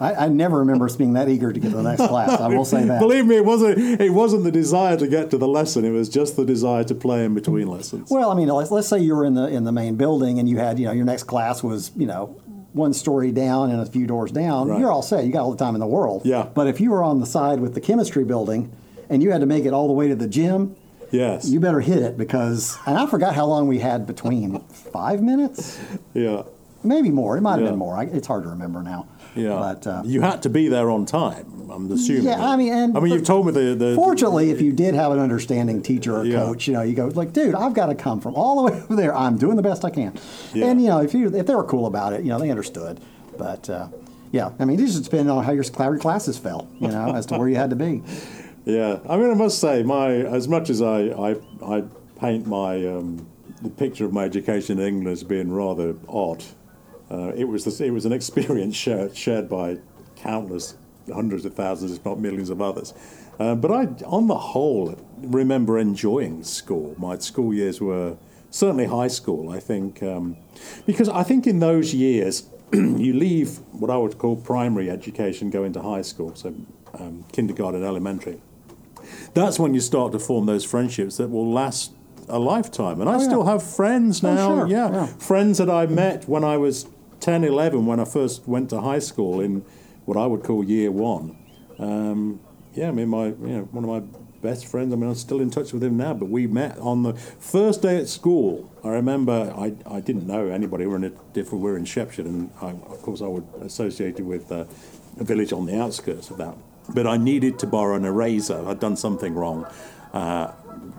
[0.00, 2.40] I, I never remember us being that eager to get to the next class.
[2.40, 3.00] I will say that.
[3.00, 5.84] Believe me, it wasn't it wasn't the desire to get to the lesson.
[5.84, 8.10] It was just the desire to play in between lessons.
[8.10, 10.48] Well, I mean, let's, let's say you were in the in the main building and
[10.48, 12.36] you had, you know, your next class was, you know,
[12.72, 14.68] one story down and a few doors down.
[14.68, 14.80] Right.
[14.80, 15.24] You're all set.
[15.24, 16.22] You got all the time in the world.
[16.24, 16.48] Yeah.
[16.52, 18.72] But if you were on the side with the chemistry building
[19.08, 20.74] and you had to make it all the way to the gym,
[21.12, 21.48] yes.
[21.48, 22.76] you better hit it because.
[22.84, 24.58] And I forgot how long we had between.
[24.92, 25.78] Five minutes,
[26.14, 26.42] yeah.
[26.82, 27.36] maybe more.
[27.36, 27.70] It might have Yeah.
[27.70, 27.96] been more.
[27.96, 29.06] I, it's hard to remember now.
[29.34, 29.48] Yeah.
[29.54, 31.70] But uh, you had to be there on time.
[31.70, 32.24] I'm assuming.
[32.24, 34.94] Yeah, I mean, and I mean, you've told me the, the Fortunately, if you did
[34.94, 36.36] have an understanding teacher or Yeah.
[36.44, 38.80] coach, you know, you go like, dude, I've got to come from all the way
[38.82, 39.14] over there.
[39.14, 40.16] I'm doing the best I can.
[40.52, 40.66] Yeah.
[40.66, 43.00] And you know, if you if they were cool about it, you know, they understood.
[43.36, 43.88] But uh,
[44.30, 47.14] yeah, I mean, it just depended on how your how your classes fell, you know,
[47.14, 48.02] as to where you had to be.
[48.66, 51.82] Yeah, I mean, I must say, my as much as I I, I
[52.18, 53.26] paint my um,
[53.60, 56.42] the picture of my education in England as being rather odd,
[57.10, 59.78] uh, it was this, it was an experience shared shared by
[60.16, 60.74] countless
[61.12, 62.94] hundreds of thousands, if not millions of others.
[63.38, 66.94] Uh, but I, on the whole, remember enjoying school.
[66.98, 68.16] My school years were
[68.50, 69.50] certainly high school.
[69.50, 70.36] I think um,
[70.86, 75.64] because I think in those years you leave what I would call primary education, go
[75.64, 76.54] into high school, so
[76.98, 78.40] um, kindergarten, elementary
[79.34, 81.92] that's when you start to form those friendships that will last
[82.28, 83.00] a lifetime.
[83.00, 83.24] And I Oh, yeah.
[83.24, 85.06] still have friends Oh, now, sure, yeah, yeah.
[85.06, 86.86] friends that I met when I was
[87.24, 89.64] 10, 11, when I first went to high school in
[90.04, 91.34] what I would call year one.
[91.78, 92.38] Um,
[92.74, 95.40] yeah, I mean, my, you know, one of my best friends, I mean, I'm still
[95.40, 98.70] in touch with him now, but we met on the first day at school.
[98.84, 100.84] I remember I, I didn't know anybody.
[100.84, 103.46] We were in a different, we were in Shepshed, and I, of course I would
[103.62, 104.66] associate it with uh,
[105.18, 106.54] a village on the outskirts of that.
[106.90, 108.68] But I needed to borrow an eraser.
[108.68, 109.66] I'd done something wrong
[110.12, 110.52] uh,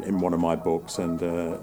[0.03, 1.57] in one of my books, and uh,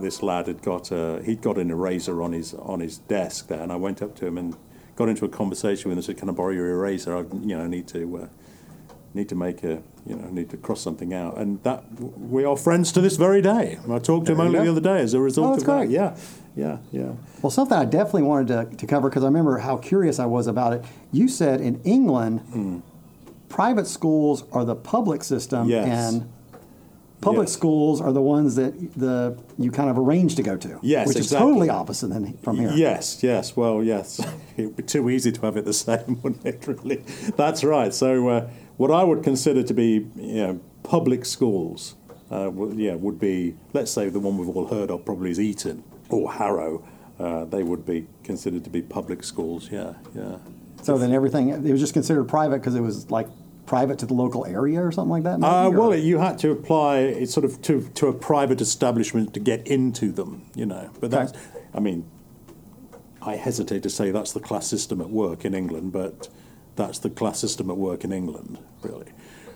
[0.00, 3.60] this lad had got a, he'd got an eraser on his on his desk there,
[3.60, 4.56] and I went up to him and
[4.96, 7.16] got into a conversation with him and said, "Can I borrow your eraser?
[7.16, 8.26] I, you know, need to uh,
[9.14, 11.38] need to make a, you know, need to cross something out.
[11.38, 11.84] And that
[12.18, 13.78] we are friends to this very day.
[13.90, 15.88] I talked to him only the other day as a result Oh, that's of that.
[15.90, 16.16] Yeah,
[16.54, 17.12] yeah, yeah.
[17.42, 20.46] Well, something I definitely wanted to, to cover because I remember how curious I was
[20.46, 20.84] about it.
[21.12, 22.78] You said in England, Hmm.
[23.48, 26.12] private schools are the public system, Yes.
[26.14, 26.28] and
[27.20, 27.52] public Yes.
[27.54, 30.78] schools are the ones that the you kind of arrange to go to.
[30.82, 31.22] Yes, which exactly.
[31.22, 32.72] is totally opposite than from here.
[32.74, 33.56] Yes, yes.
[33.56, 34.20] Well, yes.
[34.56, 36.66] It'd be too easy to have it the same, wouldn't it?
[36.66, 37.04] Really,
[37.36, 37.92] that's right.
[37.92, 41.94] So, uh, what I would consider to be, you know, public schools,
[42.30, 45.40] uh, would, yeah, would be, let's say, the one we've all heard of, probably is
[45.40, 46.84] Eton or Harrow.
[47.18, 49.70] Uh, they would be considered to be public schools.
[49.70, 50.36] Yeah, yeah.
[50.82, 53.26] So then everything it was just considered private because it was like
[53.66, 55.40] private to the local area or something like that.
[55.40, 58.60] maybe, Uh, or- well, you had to apply it sort of to, to a private
[58.60, 60.88] establishment to get into them, you know.
[61.00, 61.16] But Okay.
[61.26, 61.32] that's,
[61.74, 62.04] I mean,
[63.20, 66.28] I hesitate to say that's the class system at work in England, but
[66.76, 69.06] that's the class system at work in England, really.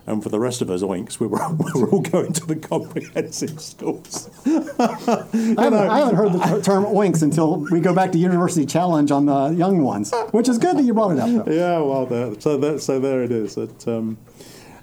[0.06, 2.56] And for the rest of us oinks, we were, we were all going to the
[2.56, 4.30] comprehensive schools.
[4.46, 9.10] I, haven't, I haven't heard the term oinks until we go back to University Challenge
[9.10, 11.46] on the young ones, which is good that you brought it up.
[11.46, 11.52] Though.
[11.52, 13.56] Yeah, well, there, so there, so there it is.
[13.56, 14.18] It, um,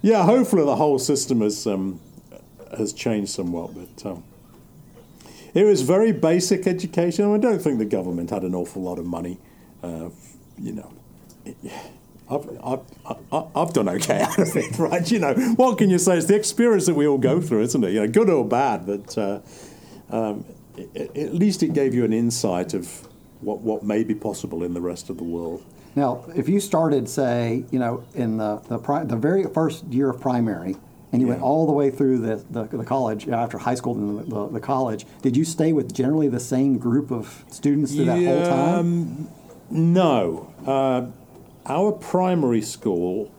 [0.02, 2.00] yeah, hopefully the whole system has um,
[2.78, 4.24] has changed somewhat, but um,
[5.54, 7.34] it was very basic education.
[7.34, 9.40] I don't think the government had an awful lot of money.
[9.82, 10.10] Uh,
[10.60, 10.94] you know,
[12.30, 15.10] I've, I've, I've done okay out of it, right?
[15.12, 16.18] You know, what can you say?
[16.18, 17.92] It's the experience that we all go through, isn't it?
[17.94, 19.40] You know, good or bad, but uh,
[20.10, 20.46] um,
[20.78, 23.08] i- i- at least it gave you an insight of
[23.42, 25.64] what, what may be possible in the rest of the world.
[25.96, 30.10] Now, if you started, say, you know, in the the, pri- the very first year
[30.10, 30.76] of primary,
[31.12, 34.20] and you went all the way through the, the, the college after high school and
[34.20, 38.06] the, the, the college, did you stay with generally the same group of students through
[38.06, 38.80] that whole time?
[38.80, 39.28] um,
[39.72, 40.54] No.
[40.68, 41.08] Uh,
[41.68, 43.32] our primary school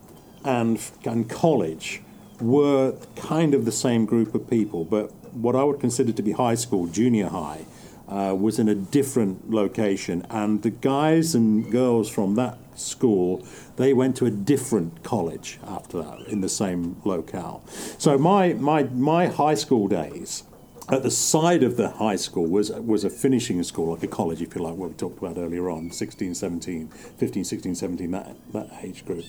[0.44, 2.02] and, and college
[2.40, 6.32] were kind of the same group of people, but what I would consider to be
[6.32, 7.64] high school, junior high,
[8.08, 10.24] uh, was in a different location.
[10.30, 13.44] And the guys and girls from that school,
[13.76, 17.62] they went to a different college after that in the same locale.
[17.98, 20.44] So my, my, my high school days,
[20.90, 24.40] at the side of the high school was was a finishing school, like a college,
[24.40, 28.36] if you like, what we talked about earlier on, 16, 17, 15, 16, 17, that,
[28.52, 29.24] that age group.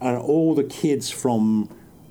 [0.00, 1.70] And all the kids from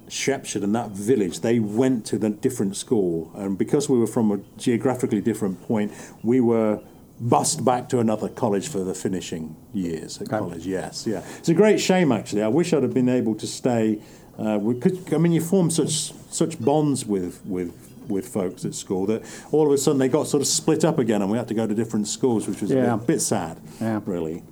[0.09, 3.31] Shepshed and that village, they went to the different school.
[3.35, 5.91] And because we were from a geographically different point,
[6.23, 6.79] we were
[7.19, 10.37] bussed back to another college for the finishing years at Okay.
[10.37, 10.65] college.
[10.65, 11.23] Yes, yeah.
[11.39, 12.41] It's a great shame, actually.
[12.43, 13.99] I wish I'd have been able to stay.
[14.37, 17.73] Uh, we could, I mean, you form such such bonds with with
[18.09, 20.99] with folks at school that all of a sudden they got sort of split up
[20.99, 22.93] again, and we had to go to different schools, which was Yeah.
[22.93, 23.57] a bit, bit sad.
[23.81, 23.99] Yeah.
[24.05, 24.43] really.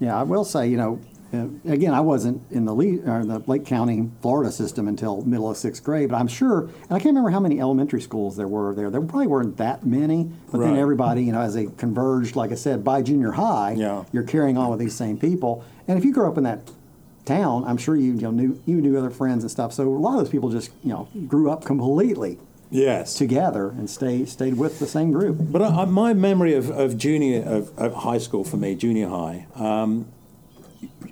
[0.00, 1.00] Yeah, I will say, you know,
[1.34, 5.56] uh, again, I wasn't in the, Lee, the Lake County, Florida system until middle of
[5.58, 8.74] sixth grade, but I'm sure, and I can't remember how many elementary schools there were
[8.74, 8.88] there.
[8.90, 12.54] There probably weren't that many, but then everybody, you know, as they converged, like I
[12.54, 14.04] said, by junior high, Yeah.
[14.12, 15.62] you're carrying on with these same people.
[15.86, 16.70] And if you grew up in that
[17.26, 19.74] town, I'm sure you, you know, knew you knew other friends and stuff.
[19.74, 22.38] So a lot of those people just, you know, grew up completely
[22.70, 23.14] Yes.
[23.14, 25.36] together and stay stayed with the same group.
[25.40, 29.08] But I, I, my memory of, of junior of, of high school for me, junior
[29.08, 29.46] high.
[29.54, 30.06] Um,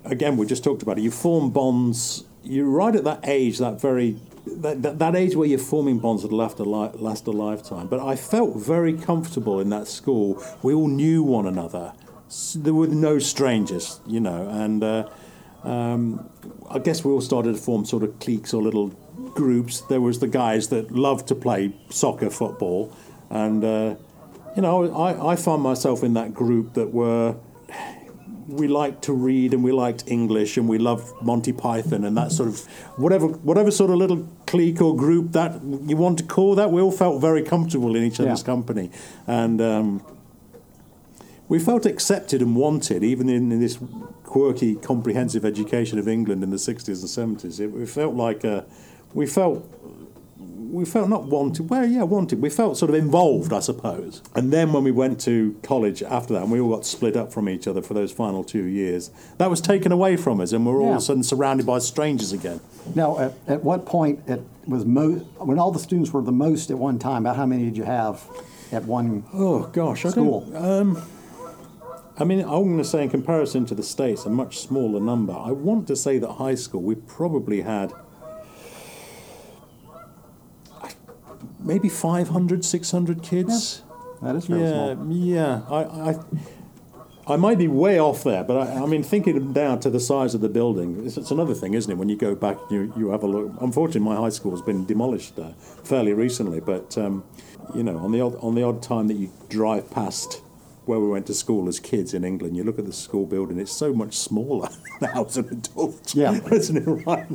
[0.05, 1.01] again, we just talked about it.
[1.01, 2.23] You form bonds.
[2.43, 6.21] You're right at that age, that very that, that, that age where you're forming bonds
[6.21, 7.87] that last a li- last a lifetime.
[7.87, 10.41] But I felt very comfortable in that school.
[10.61, 11.93] We all knew one another.
[12.27, 14.83] S- There were no strangers, you know, and.
[14.83, 15.09] Uh,
[15.63, 16.29] um,
[16.69, 18.93] I guess we all started to form sort of cliques or little
[19.37, 19.81] groups.
[19.81, 22.91] There was the guys that loved to play soccer, football,
[23.29, 23.95] and uh,
[24.55, 27.35] you know, I, I found myself in that group that were
[28.47, 32.31] we liked to read and we liked English and we loved Monty Python and that
[32.31, 36.55] sort of whatever whatever sort of little clique or group that you want to call
[36.55, 36.71] that.
[36.71, 38.53] We all felt very comfortable in each other's Yeah.
[38.53, 38.89] company,
[39.27, 39.61] and.
[39.61, 40.01] Um,
[41.49, 43.79] we felt accepted and wanted, even in, in this
[44.25, 47.61] quirky, comprehensive education of England in the 60s and 70s.
[47.61, 48.63] It, we felt like uh,
[49.17, 49.63] we felt
[50.69, 51.69] we felt not wanted.
[51.69, 52.41] Well, yeah, wanted.
[52.41, 54.21] We felt sort of involved, I suppose.
[54.35, 57.31] And then when we went to college after that, and we all got split up
[57.31, 60.65] from each other for those final two years, that was taken away from us, and
[60.65, 60.95] we we're all Yeah.
[60.95, 62.59] of a sudden surrounded by strangers again.
[62.95, 66.69] Now, at, at what point it was most when all the students were the most
[66.69, 67.25] at one time?
[67.25, 68.23] About how many did you have
[68.73, 70.41] at one Oh gosh, school?
[70.51, 70.97] don't-
[72.19, 75.33] I mean, I'm going to say in comparison to the States, a much smaller number.
[75.33, 77.93] I want to say that high school, we probably had
[81.67, 83.83] maybe 500, 600 kids.
[84.21, 85.11] That is very Yeah, small.
[85.11, 85.61] yeah.
[85.69, 86.15] I, I,
[87.33, 90.33] I might be way off there, but I, I mean, thinking down to the size
[90.33, 91.95] of the building, it's, it's another thing, isn't it?
[91.97, 93.51] When you go back, you, you have a look.
[93.61, 95.49] Unfortunately, my high school has been demolished uh,
[95.83, 97.23] fairly recently, but um,
[97.75, 100.41] you know, on the odd, on the odd time that you drive past
[100.87, 103.59] where we went to school as kids in England, you look at the school building,
[103.59, 104.69] it's so much smaller
[105.01, 106.15] now as an adult.
[106.15, 106.31] Yeah.
[106.51, 107.27] Isn't it right?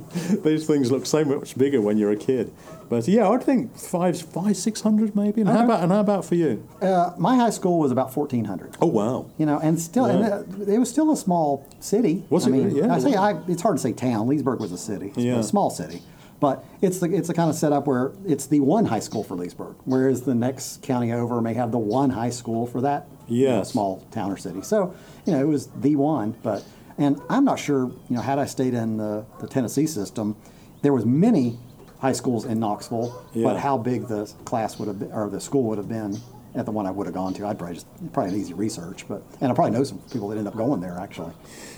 [0.43, 2.53] These things look so much bigger when you're a kid.
[2.89, 5.41] But yeah, I'd think five, five, six hundred maybe.
[5.41, 6.67] And how about and how about for you?
[6.81, 8.77] Uh, my high school was about 1,400.
[8.83, 9.27] Oh wow.
[9.39, 10.29] You know, and still, Yeah.
[10.37, 12.25] uh, it was still a small city.
[12.29, 12.77] Was I it mean.
[12.77, 13.15] Yeah, I say.
[13.15, 14.29] I, it's hard to say town.
[14.29, 15.39] Leesburg was a city, It's Yeah.
[15.39, 16.03] a small city,
[16.43, 19.37] but it's the it's the kind of setup where it's the one high school for
[19.37, 23.71] Leesburg, whereas the next county over may have the one high school for that Yes.
[23.71, 24.61] small town or city.
[24.63, 24.93] So
[25.25, 26.35] you know, it was the one.
[26.43, 26.65] But
[26.99, 27.85] and I'm not sure.
[27.87, 30.37] You know, had I stayed in the, the Tennessee system,
[30.83, 31.59] there was many
[32.01, 33.45] high schools in Knoxville, Yeah.
[33.45, 36.19] but how big the class would have been, or the school would have been
[36.57, 39.07] at the one I would have gone to, I'd probably just probably an easy research,
[39.09, 41.33] but and I probably know some people that end up going there actually.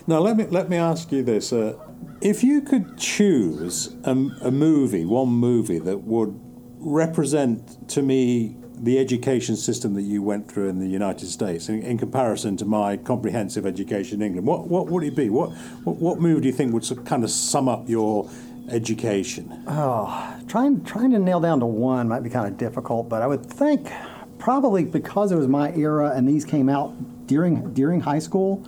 [0.06, 1.78] Now let me let me ask you this: uh,
[2.20, 6.38] If you could choose a, a movie, one movie that would
[6.78, 11.82] represent to me the education system that you went through in the United States, in,
[11.82, 15.30] in comparison to my comprehensive education in England, what what would it be?
[15.30, 15.52] What
[15.84, 18.28] what, what movie do you think would kind of sum up your
[18.68, 19.64] education?
[19.66, 23.26] Oh, trying trying to nail down to one might be kind of difficult, but I
[23.26, 23.90] would think
[24.38, 28.66] probably because it was my era and these came out during during high school.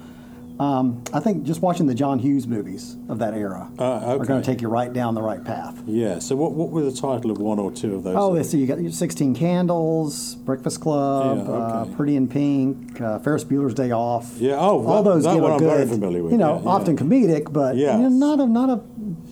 [0.59, 4.41] Um, I think just watching the John Hughes movies of that era Uh, are going
[4.41, 5.83] to take you right down the right path.
[5.87, 6.19] Yeah.
[6.19, 8.17] So what what were the title of one or two of those?
[8.17, 8.59] Oh, let's see.
[8.59, 11.85] You got your 16 Candles, Breakfast Club, Yeah, uh.
[11.97, 14.37] Pretty in Pink, uh, Ferris Bueller's Day Off.
[14.39, 16.39] Yeah, oh, all that- those that give one a I'm good, very familiar with, You
[16.39, 16.69] know, yeah, yeah.
[16.69, 17.97] often comedic, but Yes.
[18.01, 18.81] you know, not a not a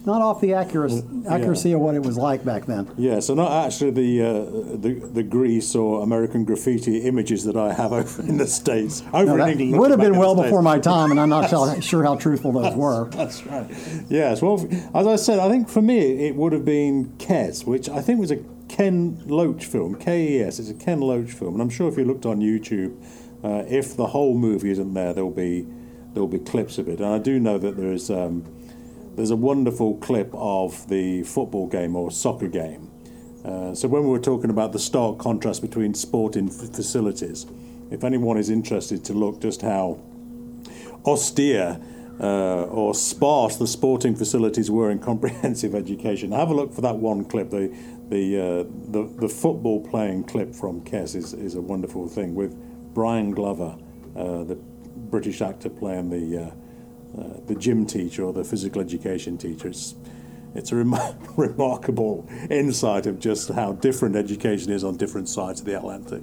[0.07, 1.34] not off the accuracy yeah.
[1.34, 2.90] accuracy of what it was like back then.
[2.96, 7.72] Yeah, so not actually the, uh, the the Grease or American graffiti images that I
[7.72, 9.02] have over in the states.
[9.12, 12.05] Over in England, would have been well before my time, and I'm not sure- sure
[12.05, 13.09] how truthful those were.
[13.11, 13.66] That's right.
[14.09, 14.42] Yes.
[14.42, 18.00] Well, as I said, I think for me it would have been Kes, which I
[18.00, 18.38] think was a
[18.68, 19.94] Ken Loach film.
[19.94, 20.59] K E S.
[20.59, 22.94] It's a Ken Loach film, and I'm sure if you looked on YouTube,
[23.42, 25.66] uh, if the whole movie isn't there, there'll be
[26.12, 27.00] there'll be clips of it.
[27.00, 28.44] And I do know that there's um,
[29.16, 32.90] there's a wonderful clip of the football game or soccer game.
[33.44, 37.46] Uh, so when we were talking about the stark contrast between sporting f- facilities,
[37.90, 40.00] if anyone is interested to look just how
[41.04, 41.80] austere
[42.20, 46.32] uh, or sparse the sporting facilities were in comprehensive education.
[46.32, 47.50] Have a look for that one clip.
[47.50, 47.74] The
[48.08, 52.54] the uh, the, the football playing clip from Kes is, is a wonderful thing with
[52.94, 53.76] Brian Glover,
[54.16, 56.52] uh, the British actor playing the
[57.18, 59.68] uh, the gym teacher or the physical education teacher.
[59.68, 59.94] It's,
[60.54, 60.94] it's a rem-
[61.36, 66.22] remarkable insight of just how different education is on different sides of the Atlantic.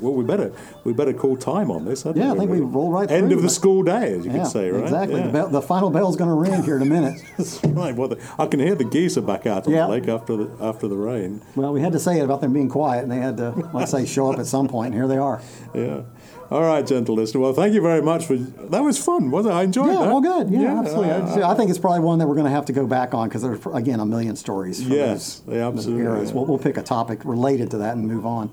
[0.00, 0.52] Well, we better
[0.84, 2.04] we better call time on this.
[2.14, 3.16] Yeah, I think we roll right through.
[3.16, 4.84] End of the school day, as you Yeah, could say, right?
[4.84, 5.18] exactly.
[5.18, 5.26] Yeah.
[5.26, 7.20] The, bell, the final bell's going to ring here in a minute.
[7.36, 7.96] That's right.
[7.96, 9.86] Well, the, I can hear the geese are back out on Yeah.
[9.86, 11.42] the lake after the after the rain.
[11.56, 13.88] Well, we had to say it about them being quiet, and they had to, like
[13.88, 15.42] say, show up at some point, and here they are.
[15.74, 16.02] Yeah.
[16.50, 17.40] All right, gentle listener.
[17.42, 18.82] Well, thank you very much for that.
[18.82, 19.56] Was fun, wasn't it?
[19.58, 20.06] I enjoyed Yeah, that.
[20.06, 20.50] well, good.
[20.50, 21.42] Yeah, Yeah, absolutely.
[21.42, 23.28] uh, I, think it's probably one that we're going to have to go back on
[23.28, 24.82] because there's again a million stories.
[24.82, 26.30] From Yes, those, yeah, those absolutely, eras.
[26.30, 26.34] yeah.
[26.36, 28.50] We'll, we'll pick a topic related to that and move on.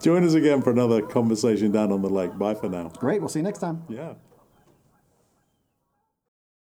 [0.00, 2.36] Join us again for another conversation down on the lake.
[2.38, 2.88] Bye for now.
[2.98, 3.20] Great.
[3.20, 3.82] We'll see you next time.
[3.88, 4.14] Yeah.